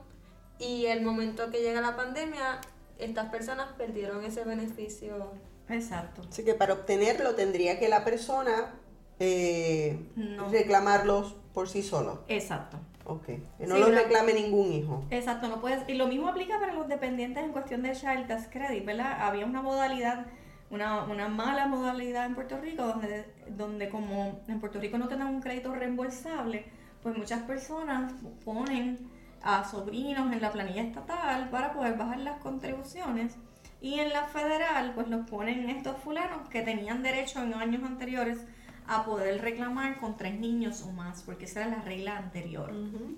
y 0.58 0.88
el 0.88 1.02
momento 1.04 1.50
que 1.50 1.62
llega 1.62 1.82
la 1.82 1.96
pandemia, 1.96 2.60
estas 3.00 3.30
personas 3.30 3.70
perdieron 3.78 4.24
ese 4.24 4.44
beneficio. 4.44 5.32
Exacto. 5.70 6.22
Así 6.30 6.44
que 6.44 6.54
para 6.54 6.74
obtenerlo 6.74 7.36
tendría 7.36 7.80
que 7.80 7.90
la 7.90 8.04
persona 8.04 8.74
eh, 9.20 10.00
No. 10.16 10.50
reclamarlos 10.50 11.36
por 11.54 11.68
sí 11.68 11.84
solo. 11.84 12.24
Exacto. 12.28 12.78
Ok. 13.06 13.26
Que 13.26 13.68
no 13.68 13.76
Sí, 13.76 13.82
lo 13.82 13.88
una- 13.88 14.00
reclame 14.02 14.34
ningún 14.34 14.72
hijo. 14.72 15.04
Exacto, 15.10 15.48
no 15.48 15.60
puedes. 15.60 15.88
Y 15.90 15.96
lo 15.96 16.08
mismo 16.08 16.28
aplica 16.30 16.60
para 16.60 16.74
los 16.74 16.88
dependientes 16.88 17.44
en 17.44 17.52
cuestión 17.52 17.82
de 17.82 17.92
Child 17.94 18.28
Tax 18.28 18.48
Credit, 18.50 18.86
¿verdad? 18.86 19.18
Había 19.22 19.46
una 19.46 19.62
modalidad, 19.62 20.28
una, 20.72 21.04
una 21.04 21.28
mala 21.28 21.66
modalidad 21.68 22.26
en 22.28 22.36
Puerto 22.36 22.58
Rico, 22.60 22.84
donde, 22.86 23.26
donde 23.50 23.90
como 23.90 24.40
en 24.48 24.60
Puerto 24.60 24.80
Rico 24.80 24.98
no 24.98 25.08
te 25.08 25.18
dan 25.18 25.28
un 25.28 25.42
crédito 25.42 25.74
reembolsable, 25.74 26.66
pues 27.04 27.18
muchas 27.18 27.42
personas 27.44 28.14
ponen 28.46 29.00
a 29.44 29.64
sobrinos 29.64 30.32
en 30.32 30.42
la 30.42 30.52
planilla 30.52 30.82
estatal 30.84 31.50
para 31.50 31.74
poder 31.74 31.98
bajar 31.98 32.20
las 32.20 32.40
contribuciones. 32.40 33.36
Y 33.82 34.00
en 34.00 34.10
la 34.12 34.24
federal, 34.26 34.92
pues 34.94 35.08
los 35.08 35.30
ponen 35.30 35.70
estos 35.70 35.98
fulanos 35.98 36.50
que 36.50 36.62
tenían 36.62 37.02
derecho 37.02 37.42
en 37.42 37.54
años 37.54 37.84
anteriores 37.84 38.40
a 38.88 39.06
poder 39.06 39.42
reclamar 39.42 39.98
con 40.00 40.18
tres 40.18 40.38
niños 40.40 40.82
o 40.82 40.92
más, 40.92 41.22
porque 41.24 41.46
esa 41.46 41.62
era 41.62 41.78
la 41.78 41.84
regla 41.84 42.18
anterior. 42.18 42.72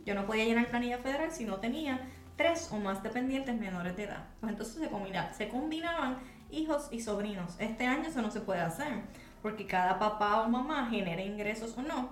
Yo 0.05 0.13
no 0.15 0.25
podía 0.25 0.45
llenar 0.45 0.67
planilla 0.67 0.99
federal 0.99 1.31
si 1.31 1.45
no 1.45 1.57
tenía 1.57 1.99
tres 2.35 2.69
o 2.71 2.77
más 2.77 3.01
dependientes 3.01 3.57
menores 3.59 3.95
de 3.95 4.03
edad. 4.03 4.25
Pues 4.39 4.51
entonces 4.51 4.75
se, 4.81 4.89
combina- 4.89 5.31
se 5.33 5.47
combinaban 5.49 6.17
hijos 6.51 6.89
y 6.91 6.99
sobrinos. 7.01 7.55
Este 7.59 7.85
año 7.87 8.09
eso 8.09 8.21
no 8.21 8.29
se 8.31 8.41
puede 8.41 8.59
hacer, 8.61 9.01
porque 9.41 9.65
cada 9.65 9.97
papá 9.97 10.41
o 10.41 10.49
mamá 10.49 10.87
genere 10.91 11.25
ingresos 11.25 11.75
o 11.77 11.81
no, 11.81 12.09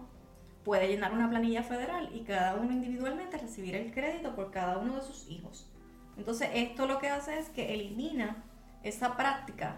puede 0.64 0.88
llenar 0.88 1.12
una 1.14 1.30
planilla 1.30 1.64
federal 1.64 2.10
y 2.14 2.22
cada 2.22 2.56
uno 2.56 2.72
individualmente 2.72 3.38
recibir 3.38 3.76
el 3.76 3.92
crédito 3.92 4.36
por 4.36 4.52
cada 4.52 4.78
uno 4.78 4.96
de 4.96 5.02
sus 5.02 5.30
hijos. 5.30 5.70
Entonces 6.18 6.50
esto 6.54 6.86
lo 6.86 7.00
que 7.00 7.08
hace 7.10 7.40
es 7.40 7.50
que 7.50 7.74
elimina 7.74 8.44
esa 8.84 9.16
práctica 9.16 9.78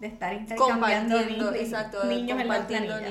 de 0.00 0.06
estar 0.08 0.32
intercambiando 0.34 1.16
exacto, 1.54 2.04
niños 2.04 2.40
en 2.40 2.48
la 2.48 2.54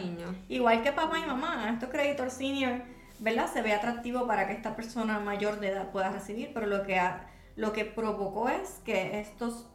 niños. 0.01 0.35
Igual 0.49 0.81
que 0.83 0.91
papá 0.91 1.19
y 1.19 1.25
mamá, 1.25 1.69
estos 1.71 1.89
créditos 1.89 2.33
senior, 2.33 2.81
¿verdad? 3.19 3.47
Se 3.53 3.61
ve 3.61 3.73
atractivo 3.73 4.27
para 4.27 4.47
que 4.47 4.53
esta 4.53 4.75
persona 4.75 5.19
mayor 5.19 5.59
de 5.59 5.69
edad 5.69 5.91
pueda 5.91 6.11
recibir, 6.11 6.51
pero 6.53 6.65
lo 6.65 6.83
que, 6.83 6.99
ha- 6.99 7.27
lo 7.55 7.71
que 7.71 7.85
provocó 7.85 8.49
es 8.49 8.81
que 8.83 9.19
estos 9.21 9.67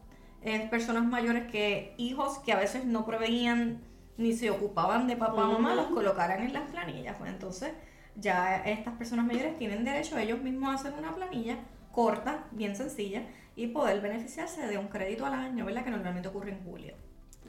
eh, 0.42 0.66
personas 0.68 1.04
mayores 1.04 1.50
que 1.50 1.94
hijos 1.96 2.38
que 2.40 2.52
a 2.52 2.56
veces 2.56 2.84
no 2.84 3.06
proveían 3.06 3.80
ni 4.18 4.32
se 4.32 4.50
ocupaban 4.50 5.06
de 5.06 5.16
papá 5.16 5.48
o 5.48 5.52
mamá, 5.52 5.74
los 5.74 5.86
colocaran 5.86 6.42
en 6.42 6.52
las 6.52 6.68
planillas. 6.70 7.16
Pues 7.16 7.30
entonces 7.30 7.72
ya 8.14 8.56
estas 8.64 8.94
personas 8.94 9.26
mayores 9.26 9.56
tienen 9.56 9.84
derecho 9.84 10.18
ellos 10.18 10.40
mismos 10.40 10.70
a 10.70 10.74
hacer 10.74 10.94
una 10.98 11.14
planilla 11.14 11.58
corta, 11.92 12.44
bien 12.50 12.76
sencilla, 12.76 13.22
y 13.56 13.68
poder 13.68 14.00
beneficiarse 14.00 14.66
de 14.66 14.76
un 14.76 14.88
crédito 14.88 15.24
al 15.24 15.32
año, 15.32 15.64
¿verdad? 15.64 15.82
Que 15.84 15.90
normalmente 15.90 16.28
ocurre 16.28 16.50
en 16.50 16.62
julio. 16.62 16.94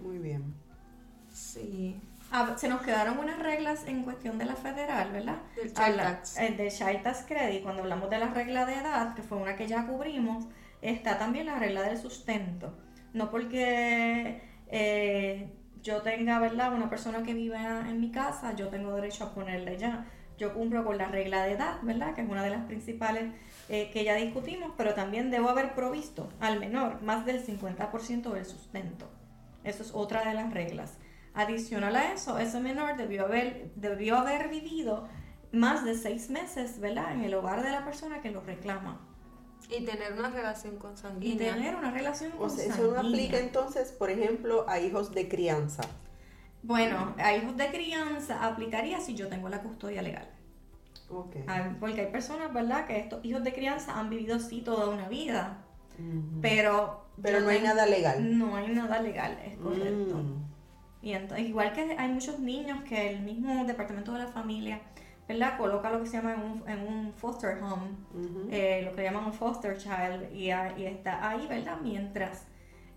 Muy 0.02 0.20
bien. 0.20 0.54
Sí. 1.34 2.00
Ah, 2.32 2.56
se 2.58 2.68
nos 2.68 2.82
quedaron 2.82 3.20
unas 3.20 3.40
reglas 3.40 3.86
en 3.88 4.04
cuestión 4.04 4.38
de 4.38 4.46
la 4.46 4.56
federal, 4.56 5.12
¿verdad? 5.12 5.38
Del 5.56 5.74
Child 5.74 5.98
Tax. 5.98 6.38
eh, 6.38 6.56
del 6.58 6.72
Child 6.72 7.04
Tax 7.04 7.26
Credit, 7.28 7.64
cuando 7.64 7.84
hablamos 7.84 8.10
de 8.10 8.20
la 8.20 8.28
regla 8.28 8.66
de 8.66 8.76
edad, 8.76 9.16
que 9.16 9.22
fue 9.22 9.38
una 9.38 9.56
que 9.56 9.68
ya 9.68 9.86
cubrimos, 9.86 10.46
está 10.82 11.18
también 11.18 11.46
la 11.46 11.58
regla 11.60 11.84
del 11.84 11.98
sustento. 11.98 12.78
No 13.14 13.32
porque 13.32 14.42
eh, 14.68 15.50
yo 15.88 16.02
tenga, 16.02 16.38
¿verdad? 16.40 16.74
Una 16.74 16.90
persona 16.90 17.24
que 17.24 17.34
vive 17.34 17.56
en 17.56 18.02
mi 18.02 18.12
casa, 18.12 18.54
yo 18.56 18.68
tengo 18.68 18.94
derecho 18.94 19.24
a 19.24 19.34
ponerle 19.34 19.78
ya. 19.78 20.06
Yo 20.38 20.54
cumplo 20.54 20.84
con 20.84 20.98
la 20.98 21.08
regla 21.08 21.46
de 21.46 21.54
edad, 21.54 21.80
¿verdad? 21.82 22.14
Que 22.14 22.22
es 22.22 22.30
una 22.30 22.44
de 22.44 22.50
las 22.50 22.66
principales 22.66 23.32
eh, 23.70 23.90
que 23.94 24.04
ya 24.04 24.16
discutimos, 24.16 24.74
pero 24.76 24.94
también 24.94 25.32
debo 25.32 25.48
haber 25.48 25.74
provisto 25.76 26.28
al 26.42 26.60
menor 26.60 27.02
más 27.04 27.26
del 27.26 27.44
50% 27.44 28.34
del 28.34 28.46
sustento. 28.46 29.10
Eso 29.64 29.82
es 29.82 29.92
otra 29.94 30.26
de 30.26 30.34
las 30.34 30.54
reglas. 30.54 30.98
Adicional 31.34 31.96
a 31.96 32.12
eso, 32.12 32.38
ese 32.38 32.60
menor 32.60 32.98
debió 32.98 33.24
haber, 33.24 33.72
debió 33.76 34.18
haber 34.18 34.50
vivido 34.50 35.08
más 35.54 35.86
de 35.86 35.96
seis 35.96 36.30
meses, 36.30 36.82
¿verdad? 36.82 37.14
En 37.14 37.24
el 37.24 37.34
hogar 37.34 37.64
de 37.64 37.72
la 37.72 37.86
persona 37.86 38.22
que 38.22 38.32
lo 38.32 38.42
reclama. 38.42 39.00
Y 39.70 39.84
tener 39.84 40.14
una 40.14 40.30
relación 40.30 40.76
Y 40.76 40.78
consanguínea. 40.78 41.54
tener 41.54 41.76
una 41.76 41.92
relación 41.92 42.32
O 42.34 42.38
con 42.38 42.50
sea, 42.50 42.74
eso 42.74 42.92
no 42.94 43.00
aplica 43.00 43.38
entonces, 43.38 43.92
por 43.92 44.10
ejemplo, 44.10 44.66
a 44.68 44.80
hijos 44.80 45.14
de 45.14 45.28
crianza. 45.28 45.84
Bueno, 46.64 47.16
a 47.18 47.36
hijos 47.36 47.56
de 47.58 47.70
crianza 47.70 48.46
aplicaría 48.46 49.00
si 49.00 49.14
yo 49.16 49.28
tengo 49.28 49.50
la 49.50 49.62
custodia 49.62 50.02
legal. 50.02 50.28
Ok. 51.10 51.38
Ah, 51.48 51.76
Porque 51.80 52.02
hay 52.02 52.12
personas, 52.12 52.54
¿verdad? 52.54 52.86
Que 52.86 52.98
estos 53.00 53.24
hijos 53.24 53.44
de 53.44 53.54
crianza 53.54 53.98
han 53.98 54.10
vivido 54.10 54.40
sí 54.40 54.62
toda 54.62 54.90
una 54.90 55.08
vida, 55.08 55.64
pero... 56.42 57.06
Pero 57.22 57.40
no 57.42 57.50
hay 57.50 57.62
nada 57.62 57.86
legal. 57.86 58.38
No 58.38 58.56
hay 58.56 58.70
nada 58.70 59.02
legal, 59.02 59.38
es 59.44 59.58
correcto. 59.58 60.16
Mm. 60.16 60.46
Y 61.02 61.14
entonces, 61.14 61.48
igual 61.48 61.74
que 61.74 61.96
hay 61.98 62.10
muchos 62.10 62.40
niños 62.40 62.84
que 62.84 63.12
el 63.12 63.22
mismo 63.22 63.66
departamento 63.66 64.12
de 64.14 64.20
la 64.20 64.28
familia, 64.28 64.82
¿verdad? 65.28 65.58
Coloca 65.58 65.90
lo 65.92 66.02
que 66.02 66.08
se 66.08 66.18
llama 66.18 66.34
en 66.34 66.42
un, 66.42 66.70
en 66.70 66.80
un 66.88 67.14
foster 67.14 67.62
home, 67.62 67.90
eh, 68.52 68.82
lo 68.84 68.96
que 68.96 69.04
llaman 69.04 69.26
un 69.26 69.34
foster 69.34 69.78
child, 69.78 70.34
y, 70.34 70.46
y 70.46 70.86
está 70.86 71.30
ahí, 71.30 71.46
¿verdad? 71.48 71.78
Mientras, 71.82 72.46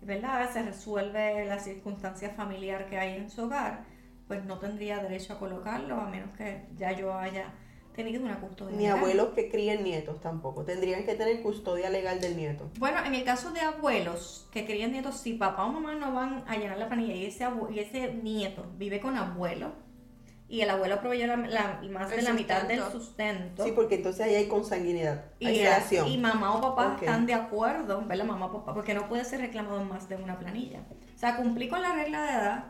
¿verdad? 0.01 0.49
Se 0.51 0.63
resuelve 0.63 1.45
la 1.45 1.59
circunstancia 1.59 2.29
familiar 2.29 2.87
que 2.87 2.97
hay 2.97 3.17
en 3.17 3.29
su 3.29 3.43
hogar, 3.43 3.83
pues 4.27 4.45
no 4.45 4.59
tendría 4.59 4.99
derecho 4.99 5.33
a 5.33 5.39
colocarlo 5.39 5.95
a 5.95 6.09
menos 6.09 6.33
que 6.37 6.63
ya 6.77 6.93
yo 6.93 7.13
haya 7.13 7.53
tenido 7.93 8.23
una 8.23 8.39
custodia. 8.39 8.77
Ni 8.77 8.83
legal. 8.83 8.99
abuelos 8.99 9.29
que 9.35 9.49
críen 9.49 9.83
nietos 9.83 10.21
tampoco. 10.21 10.63
Tendrían 10.63 11.03
que 11.03 11.15
tener 11.15 11.41
custodia 11.41 11.89
legal 11.89 12.21
del 12.21 12.37
nieto. 12.37 12.69
Bueno, 12.79 13.03
en 13.05 13.13
el 13.13 13.25
caso 13.25 13.51
de 13.51 13.59
abuelos 13.59 14.47
que 14.51 14.65
crían 14.65 14.93
nietos, 14.93 15.17
si 15.17 15.33
papá 15.33 15.65
o 15.65 15.71
mamá 15.73 15.95
no 15.95 16.13
van 16.13 16.45
a 16.47 16.55
llenar 16.55 16.77
la 16.77 16.87
planilla 16.87 17.13
y 17.13 17.25
ese, 17.25 17.45
y 17.71 17.79
ese 17.79 18.13
nieto 18.13 18.65
vive 18.77 19.01
con 19.01 19.17
abuelo 19.17 19.73
y 20.51 20.59
el 20.59 20.69
abuelo 20.69 20.99
proveyó 20.99 21.27
la, 21.27 21.37
la- 21.37 21.81
más 21.89 22.11
El 22.11 22.17
de 22.17 22.21
la 22.23 22.33
mitad 22.33 22.63
del 22.63 22.81
sustento. 22.91 23.63
Sí, 23.63 23.71
porque 23.71 23.95
entonces 23.95 24.25
ahí 24.25 24.35
hay 24.35 24.47
consanguinidad, 24.49 25.23
hay 25.39 25.59
y, 25.59 25.63
relación. 25.63 26.07
y 26.09 26.17
mamá 26.17 26.55
o 26.55 26.61
papá 26.61 26.97
están 26.99 27.25
de 27.25 27.33
acuerdo, 27.33 28.03
¿verdad? 28.05 28.25
Mamá 28.25 28.47
o 28.47 28.51
papá, 28.51 28.73
porque 28.73 28.93
no 28.93 29.07
puede 29.07 29.23
ser 29.23 29.39
reclamado 29.39 29.79
en 29.79 29.87
más 29.87 30.09
de 30.09 30.17
una 30.17 30.37
planilla. 30.37 30.81
O 31.15 31.17
sea, 31.17 31.37
cumplí 31.37 31.69
con 31.69 31.81
la 31.81 31.93
regla 31.93 32.21
de 32.23 32.31
edad, 32.33 32.63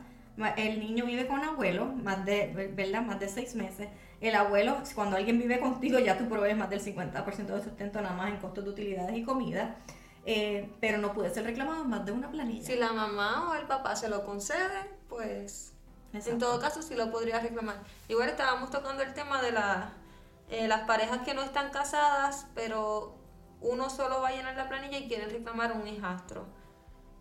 el 0.57 0.79
niño 0.79 1.07
vive 1.07 1.25
con 1.25 1.43
abuelo, 1.43 1.85
más 1.88 2.23
de, 2.23 2.71
¿verdad? 2.75 3.01
Más 3.01 3.19
de 3.19 3.27
seis 3.27 3.55
meses. 3.55 3.89
El 4.21 4.35
abuelo, 4.35 4.77
cuando 4.93 5.17
alguien 5.17 5.39
vive 5.39 5.59
contigo, 5.59 5.97
ya 5.97 6.19
tú 6.19 6.29
provees 6.29 6.55
más 6.55 6.69
del 6.69 6.81
50% 6.81 7.47
de 7.47 7.63
sustento 7.63 8.00
nada 8.00 8.13
más 8.15 8.29
en 8.29 8.38
costos 8.38 8.63
de 8.63 8.69
utilidades 8.69 9.17
y 9.17 9.23
comida, 9.23 9.77
eh, 10.27 10.69
pero 10.79 11.00
no 11.00 11.13
puede 11.13 11.33
ser 11.33 11.45
reclamado 11.45 11.81
en 11.81 11.89
más 11.89 12.05
de 12.05 12.11
una 12.11 12.29
planilla. 12.29 12.63
Si 12.63 12.75
la 12.75 12.93
mamá 12.93 13.50
o 13.50 13.55
el 13.55 13.65
papá 13.65 13.95
se 13.95 14.07
lo 14.07 14.23
concede, 14.23 14.81
pues 15.09 15.73
en 16.13 16.39
todo 16.39 16.59
caso 16.59 16.81
sí 16.81 16.95
lo 16.95 17.11
podría 17.11 17.39
reclamar. 17.39 17.77
Igual 18.07 18.29
estábamos 18.29 18.69
tocando 18.69 19.03
el 19.03 19.13
tema 19.13 19.41
de 19.41 19.51
la, 19.51 19.93
eh, 20.49 20.67
las 20.67 20.81
parejas 20.81 21.19
que 21.19 21.33
no 21.33 21.41
están 21.41 21.69
casadas, 21.71 22.47
pero 22.55 23.15
uno 23.61 23.89
solo 23.89 24.21
va 24.21 24.29
a 24.29 24.31
llenar 24.31 24.55
la 24.55 24.67
planilla 24.67 24.97
y 24.97 25.07
quiere 25.07 25.27
reclamar 25.27 25.71
un 25.73 25.87
hijastro. 25.87 26.45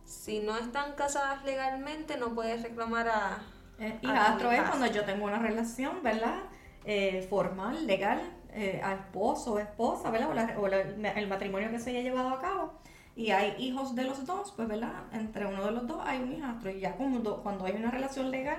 Si 0.04 0.40
no 0.40 0.56
están 0.56 0.94
casadas 0.94 1.44
legalmente, 1.44 2.16
no 2.16 2.34
puedes 2.34 2.62
reclamar 2.62 3.08
a... 3.08 3.38
Eh, 3.78 3.98
hijastro 4.02 4.50
es 4.50 4.62
cuando 4.68 4.86
yo 4.86 5.04
tengo 5.04 5.24
una 5.26 5.38
relación, 5.38 6.02
¿verdad? 6.02 6.40
Eh, 6.84 7.26
formal, 7.30 7.86
legal, 7.86 8.20
eh, 8.52 8.80
a 8.82 8.94
esposo 8.94 9.54
o 9.54 9.58
esposa, 9.58 10.10
¿verdad? 10.10 10.30
O, 10.30 10.34
la- 10.34 10.58
o 10.58 10.66
la- 10.68 10.80
el 11.12 11.28
matrimonio 11.28 11.70
que 11.70 11.78
se 11.78 11.90
haya 11.90 12.00
llevado 12.00 12.30
a 12.30 12.40
cabo. 12.40 12.72
Y 13.14 13.30
hay 13.30 13.54
hijos 13.58 13.94
de 13.94 14.04
los 14.04 14.24
dos, 14.26 14.52
pues, 14.56 14.66
¿verdad? 14.66 15.04
Entre 15.12 15.46
uno 15.46 15.64
de 15.64 15.72
los 15.72 15.86
dos 15.86 15.98
hay 16.04 16.20
un 16.20 16.32
hijastro. 16.32 16.70
Y 16.70 16.80
ya 16.80 16.94
cuando, 16.96 17.42
cuando 17.42 17.64
hay 17.66 17.72
una 17.72 17.90
relación 17.90 18.30
legal, 18.30 18.58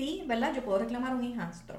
sí, 0.00 0.24
¿verdad? 0.26 0.54
Yo 0.54 0.64
puedo 0.64 0.78
reclamar 0.78 1.14
un 1.14 1.24
hijastro. 1.24 1.78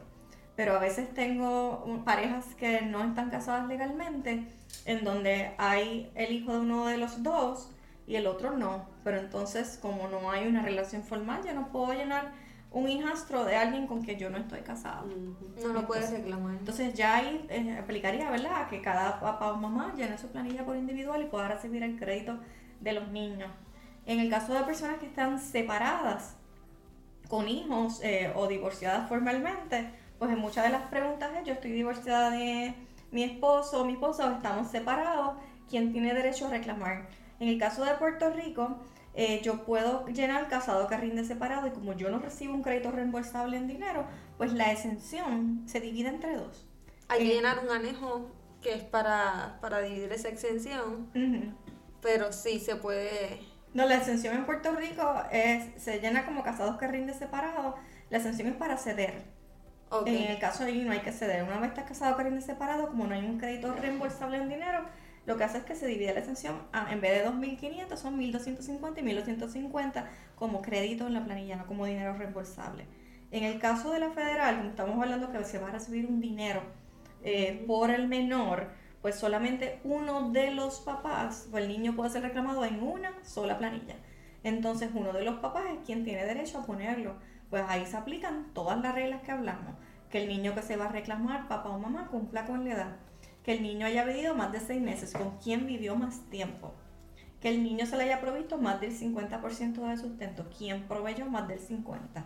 Pero 0.56 0.76
a 0.76 0.80
veces 0.80 1.12
tengo 1.12 2.04
parejas 2.06 2.54
que 2.54 2.82
no 2.82 3.04
están 3.04 3.32
casadas 3.32 3.68
legalmente, 3.68 4.46
en 4.86 5.04
donde 5.04 5.54
hay 5.58 6.12
el 6.14 6.32
hijo 6.32 6.54
de 6.54 6.60
uno 6.60 6.86
de 6.86 6.98
los 6.98 7.24
dos 7.24 7.72
y 8.06 8.16
el 8.18 8.28
otro 8.28 8.56
no. 8.56 8.86
Pero 9.04 9.18
entonces, 9.18 9.80
como 9.82 10.08
no 10.08 10.30
hay 10.30 10.48
una 10.48 10.62
relación 10.62 11.02
formal, 11.02 11.42
yo 11.44 11.54
no 11.54 11.70
puedo 11.70 11.94
llenar 11.94 12.32
un 12.70 12.88
hijastro 12.88 13.44
de 13.44 13.56
alguien 13.56 13.88
con 13.88 14.04
quien 14.04 14.20
yo 14.20 14.30
no 14.30 14.38
estoy 14.38 14.62
casada. 14.62 15.02
Ujú. 15.04 15.68
No 15.68 15.74
lo 15.74 15.88
puedes 15.88 16.12
reclamar. 16.12 16.54
Entonces 16.60 16.94
ya 16.94 17.16
ahí 17.16 17.48
eh, 17.50 17.76
aplicaría, 17.80 18.30
¿verdad? 18.30 18.70
Que 18.70 18.82
cada 18.82 19.20
papá 19.20 19.52
o 19.52 19.58
mamá 19.58 19.96
llene 19.98 20.20
su 20.20 20.28
planilla 20.28 20.64
por 20.64 20.78
individual 20.78 21.24
y 21.24 21.26
pueda 21.26 21.48
recibir 21.48 21.82
el 21.82 21.98
crédito 21.98 22.38
de 22.82 22.94
los 22.94 23.08
niños. 23.08 23.50
En 24.06 24.20
el 24.20 24.30
caso 24.30 24.54
de 24.54 24.62
personas 24.62 25.00
que 25.00 25.08
están 25.08 25.40
separadas 25.40 26.36
con 27.32 27.48
hijos 27.48 28.02
eh, 28.04 28.30
o 28.36 28.46
divorciadas 28.46 29.08
formalmente, 29.08 29.90
pues 30.20 30.30
en 30.32 30.40
muchas 30.40 30.66
de 30.66 30.72
las 30.72 30.82
preguntas 30.90 31.32
es 31.40 31.46
yo 31.46 31.54
estoy 31.54 31.72
divorciada 31.72 32.30
de 32.30 32.76
mi 33.12 33.24
esposo 33.24 33.80
o 33.80 33.86
mi 33.86 33.94
esposa 33.94 34.28
o 34.28 34.36
estamos 34.36 34.68
separados, 34.68 35.38
¿quién 35.70 35.94
tiene 35.94 36.14
derecho 36.14 36.48
a 36.48 36.50
reclamar? 36.50 37.08
En 37.40 37.48
el 37.48 37.58
caso 37.58 37.86
de 37.86 37.94
Puerto 37.94 38.32
Rico, 38.32 38.82
eh, 39.14 39.40
yo 39.44 39.64
puedo 39.64 40.06
llenar 40.08 40.50
casado 40.50 40.88
que 40.90 40.98
rinde 40.98 41.24
separado 41.24 41.68
y 41.68 41.72
como 41.72 41.94
yo 41.94 42.10
no 42.10 42.20
recibo 42.20 42.54
un 42.54 42.64
crédito 42.64 42.92
reembolsable 42.92 43.56
en 43.56 43.68
dinero, 43.70 44.04
pues 44.38 44.52
la 44.52 44.70
exención 44.70 45.64
se 45.68 45.80
divide 45.80 46.10
entre 46.10 46.36
dos. 46.36 46.68
Hay 47.08 47.20
que 47.20 47.32
Eh, 47.32 47.36
llenar 47.36 47.60
un 47.64 47.70
anejo 47.70 48.28
que 48.62 48.74
es 48.74 48.84
para, 48.84 49.58
para 49.62 49.80
dividir 49.80 50.12
esa 50.12 50.28
exención, 50.28 51.10
pero 52.02 52.34
sí 52.34 52.60
se 52.60 52.76
puede... 52.76 53.40
No, 53.74 53.86
la 53.86 53.96
exención 53.96 54.36
en 54.36 54.46
Puerto 54.46 54.74
Rico 54.74 55.24
es, 55.32 55.64
se 55.82 56.00
llena 56.00 56.26
como 56.26 56.44
casados 56.44 56.78
que 56.78 56.88
rinde 56.88 57.14
separado. 57.14 57.76
La 58.10 58.18
exención 58.18 58.50
es 58.50 58.56
para 58.56 58.78
ceder. 58.78 59.24
En 60.06 60.16
el 60.32 60.40
caso 60.40 60.64
de 60.64 60.72
ahí 60.72 60.84
no 60.84 60.92
hay 60.92 61.00
que 61.00 61.12
ceder. 61.12 61.44
Una 61.44 61.60
vez 61.60 61.70
estás 61.70 61.86
casado 61.86 62.16
o 62.18 62.42
separado, 62.42 62.88
como 62.88 63.08
no 63.08 63.14
hay 63.16 63.26
un 63.26 63.38
crédito 63.38 63.74
reembolsable 63.74 64.38
en 64.38 64.50
dinero, 64.50 64.86
lo 65.26 65.38
que 65.38 65.44
hace 65.44 65.60
es 65.60 65.64
que 65.66 65.76
se 65.76 65.86
divide 65.86 66.14
la 66.14 66.20
exención, 66.22 66.56
a- 66.74 66.92
en 66.92 67.02
vez 67.02 67.12
de 67.12 67.24
2.500 67.30 68.00
son 68.00 68.18
1.250 68.18 69.00
y 69.00 69.04
1.250 69.04 70.06
como 70.36 70.62
crédito 70.62 71.08
en 71.08 71.14
la 71.14 71.24
planilla, 71.24 71.58
no 71.58 71.68
como 71.68 71.86
dinero 71.86 72.14
reembolsable. 72.18 72.86
En 73.32 73.44
el 73.44 73.60
caso 73.60 73.92
de 73.92 74.00
la 74.00 74.10
federal, 74.12 74.58
como 74.58 74.70
estamos 74.70 75.02
hablando 75.04 75.32
que 75.32 75.44
se 75.46 75.60
va 75.60 75.68
a 75.70 75.72
recibir 75.72 76.06
un 76.06 76.20
dinero 76.20 76.62
eh, 77.24 77.64
por 77.68 77.92
el 77.92 78.08
menor, 78.08 78.70
pues 79.02 79.16
solamente 79.16 79.80
uno 79.84 80.30
de 80.30 80.52
los 80.52 80.80
papás 80.80 81.50
o 81.52 81.58
el 81.58 81.68
niño 81.68 81.96
puede 81.96 82.12
ser 82.12 82.24
reclamado 82.24 82.64
en 82.66 82.84
una 82.84 83.12
sola 83.24 83.58
planilla. 83.58 83.96
Entonces 84.44 84.90
uno 84.94 85.14
de 85.14 85.24
los 85.24 85.40
papás 85.40 85.64
es 85.72 85.80
quien 85.86 86.04
tiene 86.04 86.26
derecho 86.26 86.60
a 86.60 86.66
ponerlo. 86.66 87.16
Pues 87.50 87.64
ahí 87.68 87.86
se 87.86 87.98
aplican 87.98 88.54
todas 88.54 88.80
las 88.82 88.94
reglas 88.96 89.22
que 89.22 89.32
hablamos. 89.32 89.76
Que 90.10 90.22
el 90.22 90.28
niño 90.28 90.54
que 90.54 90.62
se 90.62 90.78
va 90.78 90.86
a 90.86 90.92
reclamar, 90.92 91.48
papá 91.48 91.70
o 91.70 91.80
mamá, 91.80 92.08
cumpla 92.08 92.46
con 92.46 92.66
la 92.66 92.74
edad. 92.74 92.96
Que 93.44 93.54
el 93.54 93.64
niño 93.64 93.86
haya 93.86 94.04
vivido 94.04 94.36
más 94.36 94.52
de 94.52 94.60
seis 94.60 94.82
meses, 94.82 95.14
con 95.14 95.38
quien 95.38 95.66
vivió 95.66 95.96
más 95.96 96.30
tiempo. 96.30 96.74
Que 97.40 97.50
el 97.50 97.64
niño 97.64 97.86
se 97.86 97.98
le 97.98 98.04
haya 98.04 98.22
provisto 98.22 98.58
más 98.58 98.80
del 98.82 98.92
50% 98.92 99.90
de 99.90 99.98
sustento, 99.98 100.48
quien 100.56 100.88
proveyó 100.88 101.26
más 101.26 101.48
del 101.48 101.60
50%. 101.60 102.24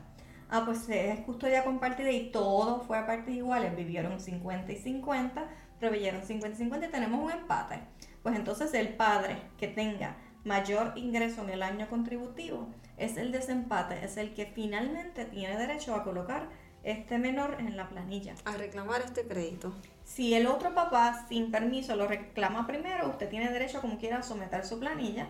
Ah, 0.50 0.64
pues 0.66 0.88
es 0.90 1.20
custodia 1.22 1.64
compartida 1.64 2.12
y 2.12 2.32
todo 2.32 2.82
fue 2.82 2.98
a 2.98 3.08
partes 3.08 3.34
iguales. 3.34 3.76
Vivieron 3.76 4.20
50 4.20 4.72
y 4.72 4.76
50, 4.76 5.50
proveyeron 5.86 6.24
50 6.24 6.56
y 6.56 6.58
50 6.58 6.88
y 6.88 6.90
tenemos 6.90 7.24
un 7.24 7.30
empate. 7.30 7.80
Pues 8.24 8.36
entonces 8.36 8.74
el 8.74 8.90
padre 8.90 9.38
que 9.60 9.68
tenga 9.68 10.16
mayor 10.44 10.94
ingreso 10.96 11.44
en 11.44 11.52
el 11.52 11.62
año 11.62 11.88
contributivo 11.88 12.68
es 12.98 13.18
el 13.18 13.32
desempate, 13.32 14.04
es 14.04 14.18
el 14.18 14.34
que 14.34 14.48
finalmente 14.48 15.26
tiene 15.26 15.58
derecho 15.58 15.94
a 15.94 16.04
colocar 16.04 16.50
este 16.84 17.20
menor 17.20 17.58
en 17.60 17.78
la 17.78 17.88
planilla. 17.88 18.34
A 18.46 18.58
reclamar 18.58 19.02
este 19.02 19.28
crédito. 19.28 19.76
Si 20.04 20.34
el 20.34 20.48
otro 20.48 20.74
papá 20.74 21.28
sin 21.30 21.52
permiso 21.52 21.96
lo 21.96 22.08
reclama 22.08 22.66
primero, 22.66 23.10
usted 23.10 23.30
tiene 23.30 23.52
derecho 23.52 23.80
como 23.80 24.00
quiera 24.00 24.18
a 24.18 24.24
someter 24.24 24.66
su 24.66 24.80
planilla, 24.80 25.28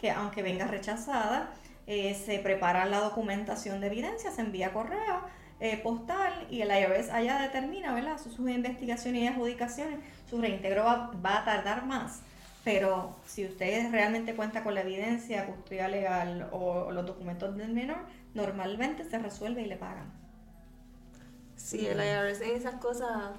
que 0.00 0.12
aunque 0.12 0.44
venga 0.44 0.68
rechazada, 0.68 1.50
eh, 1.88 2.14
se 2.14 2.38
prepara 2.38 2.84
la 2.84 3.00
documentación 3.00 3.80
de 3.80 3.88
evidencia, 3.88 4.30
se 4.30 4.42
envía 4.42 4.72
correo 4.72 5.22
eh, 5.60 5.76
postal 5.78 6.46
y 6.50 6.62
el 6.62 6.70
IRS 6.70 7.10
allá 7.10 7.40
determina, 7.40 7.94
¿verdad? 7.94 8.18
Sus, 8.18 8.34
sus 8.34 8.48
investigaciones 8.48 9.22
y 9.22 9.26
adjudicaciones, 9.26 10.00
su 10.28 10.40
reintegro 10.40 10.84
va, 10.84 11.10
va 11.24 11.38
a 11.38 11.44
tardar 11.44 11.86
más. 11.86 12.20
Pero 12.64 13.16
si 13.26 13.46
usted 13.46 13.90
realmente 13.90 14.34
cuenta 14.34 14.62
con 14.62 14.74
la 14.74 14.82
evidencia, 14.82 15.46
custodia 15.46 15.88
legal 15.88 16.48
o, 16.52 16.86
o 16.86 16.92
los 16.92 17.06
documentos 17.06 17.56
del 17.56 17.72
menor, 17.72 17.98
normalmente 18.34 19.04
se 19.04 19.18
resuelve 19.18 19.62
y 19.62 19.66
le 19.66 19.76
pagan. 19.76 20.12
Sí, 21.56 21.86
el 21.86 21.98
IRS 21.98 22.40
en 22.40 22.56
esas 22.56 22.74
cosas, 22.76 23.32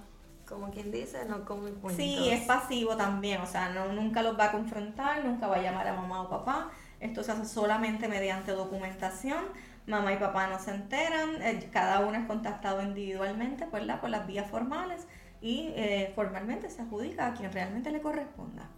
como 0.48 0.72
quien 0.72 0.92
dice, 0.92 1.26
no 1.26 1.46
come 1.46 1.72
cuentos. 1.72 1.96
Sí, 1.96 2.30
es 2.30 2.42
pasivo 2.46 2.98
también, 2.98 3.42
o 3.42 3.48
sea, 3.48 3.70
no, 3.70 3.94
nunca 3.94 4.22
los 4.22 4.38
va 4.38 4.46
a 4.46 4.52
confrontar, 4.52 5.24
nunca 5.24 5.48
va 5.48 5.56
a 5.56 5.62
llamar 5.62 5.88
a 5.88 5.94
mamá 5.94 6.24
o 6.24 6.30
papá. 6.30 6.70
Esto 7.00 7.24
se 7.24 7.32
hace 7.32 7.46
solamente 7.46 8.08
mediante 8.08 8.52
documentación. 8.52 9.46
Mamá 9.89 10.13
y 10.13 10.17
papá 10.17 10.46
no 10.46 10.60
se 10.60 10.69
enteran, 10.69 11.41
eh, 11.41 11.67
cada 11.74 12.01
uno 12.01 12.15
es 12.15 12.27
contactado 12.27 12.84
individualmente 12.84 13.65
¿verdad? 13.65 14.00
por 14.00 14.12
las 14.12 14.27
vías 14.27 14.48
formales 14.48 15.08
y 15.41 15.72
eh, 15.75 16.12
formalmente 16.13 16.69
se 16.69 16.84
adjudica 16.84 17.25
a 17.25 17.34
quien 17.34 17.51
realmente 17.51 17.89
le 17.89 18.00
corresponda. 18.00 18.69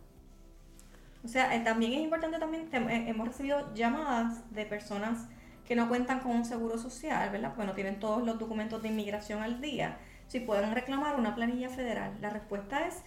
O 1.25 1.27
sea, 1.27 1.53
eh, 1.53 1.59
también 1.65 1.91
es 1.91 1.99
importante 1.99 2.39
también, 2.39 2.69
hemos 2.71 3.27
recibido 3.27 3.73
llamadas 3.73 4.49
de 4.53 4.65
personas 4.65 5.27
que 5.67 5.75
no 5.75 5.89
cuentan 5.89 6.21
con 6.21 6.31
un 6.31 6.45
seguro 6.45 6.77
social, 6.77 7.29
¿verdad? 7.29 7.55
Pues 7.55 7.67
no 7.67 7.73
tienen 7.73 7.99
todos 7.99 8.23
los 8.25 8.39
documentos 8.39 8.81
de 8.81 8.87
inmigración 8.87 9.43
al 9.43 9.59
día. 9.59 9.97
Si 10.27 10.39
pueden 10.39 10.73
reclamar 10.73 11.19
una 11.19 11.35
planilla 11.35 11.69
federal. 11.69 12.17
La 12.21 12.29
respuesta 12.29 12.87
es 12.87 13.03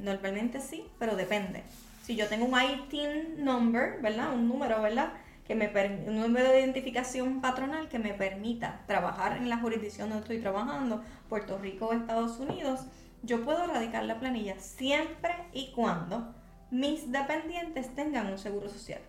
normalmente 0.00 0.60
sí, 0.60 0.86
pero 0.98 1.16
depende. 1.16 1.64
Si 2.02 2.14
yo 2.14 2.28
tengo 2.28 2.44
un 2.44 2.54
ITIN 2.60 3.42
number, 3.42 4.00
¿verdad? 4.02 4.34
Un 4.34 4.48
número, 4.48 4.80
¿verdad? 4.82 5.12
Que 5.50 5.56
me 5.56 5.68
un 6.06 6.20
número 6.20 6.48
de 6.48 6.60
identificación 6.60 7.40
patronal 7.40 7.88
que 7.88 7.98
me 7.98 8.14
permita 8.14 8.84
trabajar 8.86 9.36
en 9.36 9.48
la 9.48 9.58
jurisdicción 9.58 10.08
donde 10.08 10.22
estoy 10.22 10.38
trabajando, 10.38 11.02
Puerto 11.28 11.58
Rico 11.58 11.86
o 11.86 11.92
Estados 11.92 12.38
Unidos, 12.38 12.86
yo 13.24 13.44
puedo 13.44 13.66
radicar 13.66 14.04
la 14.04 14.20
planilla 14.20 14.60
siempre 14.60 15.34
y 15.52 15.72
cuando 15.72 16.32
mis 16.70 17.10
dependientes 17.10 17.92
tengan 17.96 18.28
un 18.28 18.38
seguro 18.38 18.68
social. 18.68 19.00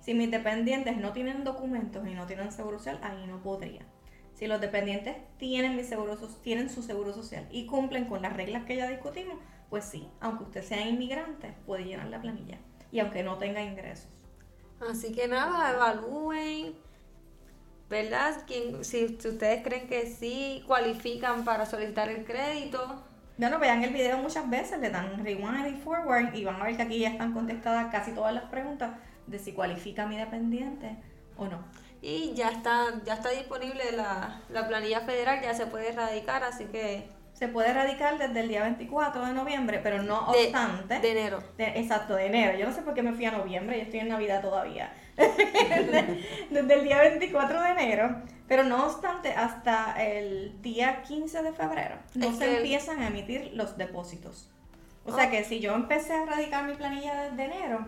Si 0.00 0.14
mis 0.14 0.30
dependientes 0.30 0.96
no 0.96 1.12
tienen 1.12 1.44
documentos 1.44 2.08
y 2.08 2.14
no 2.14 2.26
tienen 2.26 2.50
seguro 2.50 2.78
social, 2.78 2.98
ahí 3.02 3.26
no 3.26 3.42
podría. 3.42 3.84
Si 4.32 4.46
los 4.46 4.62
dependientes 4.62 5.16
tienen, 5.36 5.76
mi 5.76 5.84
seguro, 5.84 6.16
tienen 6.42 6.70
su 6.70 6.82
seguro 6.82 7.12
social 7.12 7.46
y 7.50 7.66
cumplen 7.66 8.06
con 8.06 8.22
las 8.22 8.34
reglas 8.34 8.64
que 8.64 8.76
ya 8.76 8.88
discutimos, 8.88 9.36
pues 9.68 9.84
sí, 9.84 10.08
aunque 10.20 10.44
usted 10.44 10.62
sea 10.62 10.88
inmigrante, 10.88 11.52
puede 11.66 11.84
llenar 11.84 12.06
la 12.06 12.22
planilla. 12.22 12.56
Y 12.90 13.00
aunque 13.00 13.22
no 13.22 13.36
tenga 13.36 13.60
ingresos. 13.60 14.17
Así 14.80 15.12
que 15.12 15.28
nada, 15.28 15.70
evalúen, 15.72 16.74
¿verdad? 17.88 18.44
Quien- 18.46 18.84
si, 18.84 19.18
si 19.20 19.28
ustedes 19.28 19.62
creen 19.64 19.88
que 19.88 20.06
sí 20.06 20.62
cualifican 20.66 21.44
para 21.44 21.66
solicitar 21.66 22.08
el 22.08 22.24
crédito, 22.24 23.04
Bueno, 23.36 23.58
vean 23.60 23.82
el 23.84 23.92
video 23.92 24.18
muchas 24.18 24.48
veces, 24.50 24.80
le 24.80 24.90
dan 24.90 25.24
rewind 25.24 25.66
y 25.68 25.80
forward 25.80 26.34
y 26.34 26.44
van 26.44 26.60
a 26.60 26.64
ver 26.64 26.76
que 26.76 26.82
aquí 26.82 26.98
ya 26.98 27.10
están 27.10 27.32
contestadas 27.32 27.90
casi 27.92 28.12
todas 28.12 28.34
las 28.34 28.44
preguntas 28.50 28.96
de 29.26 29.38
si 29.38 29.52
cualifica 29.52 30.06
mi 30.06 30.16
dependiente 30.18 30.96
o 31.36 31.46
no. 31.46 31.64
y 32.02 32.32
ya 32.34 32.50
está, 32.50 33.02
ya 33.04 33.14
está 33.14 33.30
disponible 33.30 33.92
la, 33.92 34.42
la 34.48 34.66
planilla 34.68 35.00
federal, 35.02 35.40
ya 35.42 35.54
se 35.54 35.66
puede 35.66 35.88
erradicar, 35.90 36.42
así 36.44 36.66
que 36.66 37.08
Se 37.38 37.46
puede 37.46 37.70
erradicar 37.70 38.18
desde 38.18 38.40
el 38.40 38.48
día 38.48 38.62
24 38.64 39.24
de 39.26 39.32
noviembre, 39.32 39.78
pero 39.80 40.02
no 40.02 40.26
obstante. 40.28 40.98
de 40.98 41.10
enero. 41.12 41.38
de- 41.56 41.78
exacto, 41.78 42.16
de 42.16 42.26
enero. 42.26 42.58
Yo 42.58 42.66
no 42.66 42.72
sé 42.74 42.82
por 42.82 42.94
qué 42.94 43.02
me 43.02 43.12
fui 43.12 43.26
a 43.26 43.30
noviembre, 43.30 43.76
yo 43.76 43.82
estoy 43.84 44.00
en 44.00 44.08
Navidad 44.08 44.42
todavía. 44.42 44.92
desde, 45.16 46.24
desde 46.50 46.74
el 46.74 46.82
día 46.84 46.98
24 47.00 47.62
de 47.62 47.68
enero, 47.70 48.22
pero 48.48 48.64
no 48.64 48.86
obstante, 48.86 49.32
hasta 49.34 49.94
el 50.04 50.60
día 50.62 51.02
15 51.02 51.42
de 51.42 51.52
febrero 51.52 51.96
no 52.14 52.32
se 52.32 52.56
empiezan 52.56 53.00
a 53.02 53.08
emitir 53.08 53.52
los 53.54 53.76
depósitos. 53.76 54.50
O 55.04 55.14
sea 55.14 55.26
Oh. 55.28 55.30
que 55.30 55.44
si 55.44 55.60
yo 55.60 55.74
empecé 55.74 56.12
a 56.14 56.22
erradicar 56.24 56.64
mi 56.64 56.74
planilla 56.74 57.22
desde 57.30 57.44
enero, 57.44 57.86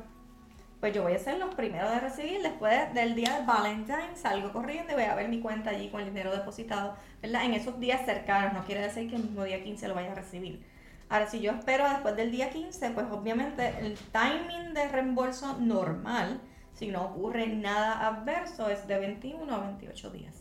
pues 0.80 0.94
yo 0.94 1.02
voy 1.02 1.12
a 1.12 1.18
ser 1.18 1.38
los 1.38 1.54
primeros 1.54 1.90
de 1.90 2.00
recibir. 2.00 2.42
Después 2.42 2.92
del 2.94 3.14
día 3.14 3.38
de 3.38 3.46
Valentine 3.46 4.16
salgo 4.16 4.50
corriendo 4.52 4.92
y 4.92 4.94
voy 4.94 5.04
a 5.04 5.14
ver 5.14 5.28
mi 5.28 5.40
cuenta 5.40 5.70
allí 5.70 5.90
con 5.90 6.00
el 6.00 6.06
dinero 6.06 6.32
depositado, 6.32 6.96
¿verdad? 7.20 7.44
En 7.44 7.52
esos 7.52 7.78
días 7.78 8.04
cercanos, 8.06 8.54
no 8.54 8.64
quiere 8.64 8.80
decir 8.80 9.08
que 9.10 9.16
el 9.16 9.22
mismo 9.24 9.44
día 9.44 9.62
15 9.62 9.88
lo 9.88 9.94
vaya 9.94 10.12
a 10.12 10.14
recibir. 10.14 10.64
Ahora, 11.10 11.28
si 11.28 11.40
yo 11.40 11.52
espero 11.52 11.88
después 11.88 12.16
del 12.16 12.30
día 12.30 12.50
15, 12.50 12.90
pues 12.90 13.06
obviamente 13.10 13.74
el 13.80 13.98
timing 14.12 14.72
de 14.72 14.88
reembolso 14.88 15.58
normal, 15.58 16.40
si 16.72 16.88
no 16.88 17.04
ocurre 17.04 17.46
nada 17.48 18.06
adverso, 18.06 18.70
es 18.70 18.86
de 18.86 18.98
21 18.98 19.54
a 19.54 19.58
28 19.58 20.10
días. 20.10 20.34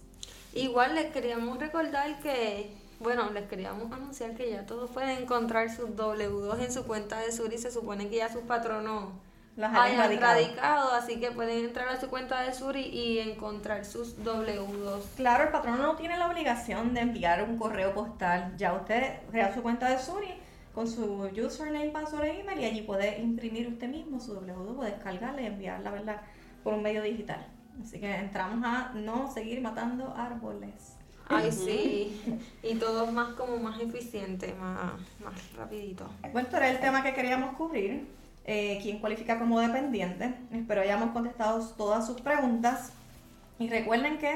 Igual 0.54 0.95
les 0.95 1.12
queríamos 1.12 1.58
recordar 1.58 2.19
que, 2.19 2.71
bueno, 2.99 3.30
les 3.32 3.47
queríamos 3.47 3.91
anunciar 3.91 4.36
que 4.36 4.49
ya 4.49 4.65
todos 4.65 4.89
pueden 4.91 5.23
encontrar 5.23 5.69
sus 5.69 5.89
W2 5.89 6.63
en 6.63 6.71
su 6.71 6.86
cuenta 6.86 7.19
de 7.19 7.32
Suri, 7.32 7.58
se 7.58 7.71
supone 7.71 8.08
que 8.08 8.17
ya 8.17 8.32
sus 8.32 8.43
patronos 8.43 9.10
Las 9.60 9.74
hayan 9.74 9.86
hayan 9.88 10.00
radicado. 10.00 10.34
radicado, 10.36 10.93
así 10.93 11.19
que 11.19 11.32
pueden 11.32 11.65
entrar 11.65 11.89
a 11.89 12.00
su 12.00 12.10
cuenta 12.10 12.43
de 12.43 12.54
Suri 12.54 12.80
y 12.80 13.19
encontrar 13.19 13.84
sus 13.84 14.17
W2. 14.24 15.02
Claro, 15.17 15.43
el 15.43 15.50
patrón 15.50 15.80
no 15.80 15.98
tiene 15.98 16.17
la 16.17 16.30
obligación 16.30 16.93
de 16.93 17.02
enviar 17.02 17.43
un 17.43 17.58
correo 17.58 17.93
postal. 17.93 18.56
Ya 18.56 18.72
usted 18.72 19.19
crea 19.30 19.54
su 19.54 19.62
cuenta 19.62 19.89
de 19.89 20.00
Suri 20.00 20.34
con 20.74 20.88
su 20.88 21.30
username, 21.45 21.89
password 21.89 22.24
e 22.24 22.39
email 22.39 22.60
y 22.62 22.65
allí 22.65 22.82
puede 22.84 23.19
imprimir 23.19 23.67
usted 23.67 23.89
mismo 23.89 24.22
su 24.22 24.39
W2 24.39 24.78
o 24.80 24.82
descargarla 24.82 25.41
y 25.41 25.48
enviarla, 25.48 25.91
¿verdad? 25.91 26.22
Por 26.63 26.76
un 26.76 26.82
medio 26.82 27.02
digital. 27.02 27.45
Así 27.84 28.00
que 28.00 28.15
entramos 28.15 28.63
a 28.63 28.93
no 28.93 29.30
seguir 29.30 29.60
matando 29.60 30.13
árboles. 30.15 30.95
Ay, 31.28 31.52
sí. 31.52 32.39
Y 32.63 32.76
todo 32.76 33.12
más 33.12 33.34
como 33.34 33.58
más 33.58 33.78
eficiente, 33.82 34.54
más, 34.54 34.93
más 35.22 35.54
rapidito. 35.58 36.10
Bueno, 36.32 36.39
este 36.48 36.56
era 36.56 36.69
el 36.69 36.80
tema 36.80 37.04
que 37.04 37.13
queríamos 37.13 37.58
cubrir. 37.58 38.08
Eh, 38.45 38.80
¿Quién 38.82 38.99
cualifica 38.99 39.38
como 39.38 39.60
dependiente? 39.60 40.34
Espero 40.52 40.82
hayamos 40.82 41.12
contestado 41.12 41.63
todas 41.78 42.06
sus 42.08 42.21
preguntas. 42.21 42.91
Y 43.60 43.69
recuerden 43.69 44.17
que 44.17 44.36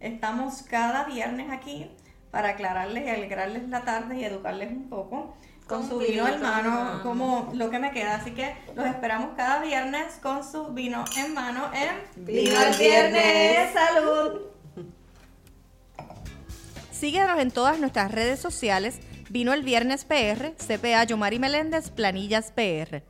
estamos 0.00 0.62
cada 0.62 1.04
viernes 1.04 1.50
aquí 1.50 1.90
para 2.30 2.50
aclararles 2.50 3.06
y 3.06 3.10
alegrarles 3.10 3.68
la 3.68 3.82
tarde 3.82 4.16
y 4.18 4.24
educarles 4.24 4.72
un 4.72 4.88
poco 4.88 5.36
con, 5.66 5.80
Con 5.82 5.88
su 5.88 5.98
vino 5.98 6.26
en 6.26 6.40
mano. 6.40 7.00
como 7.02 7.50
lo 7.54 7.70
que 7.70 7.78
me 7.78 7.92
queda. 7.92 8.16
Así 8.16 8.32
que 8.32 8.54
los 8.74 8.86
esperamos 8.86 9.30
cada 9.36 9.60
viernes 9.60 10.14
con 10.22 10.42
su 10.42 10.68
vino 10.68 11.04
en 11.16 11.34
mano 11.34 11.70
en 11.74 12.24
Vino 12.24 12.60
el 12.60 12.76
Viernes. 12.76 13.72
¡Salud! 13.72 14.40
Síguenos 16.90 17.38
en 17.40 17.50
todas 17.50 17.78
nuestras 17.78 18.10
redes 18.12 18.40
sociales. 18.40 19.00
Vino 19.28 19.52
el 19.52 19.62
Viernes 19.62 20.04
PR, 20.04 20.52
CPA 20.56 21.04
Yomari 21.04 21.38
Meléndez, 21.38 21.90
Planillas 21.90 22.52
PR. 22.52 23.02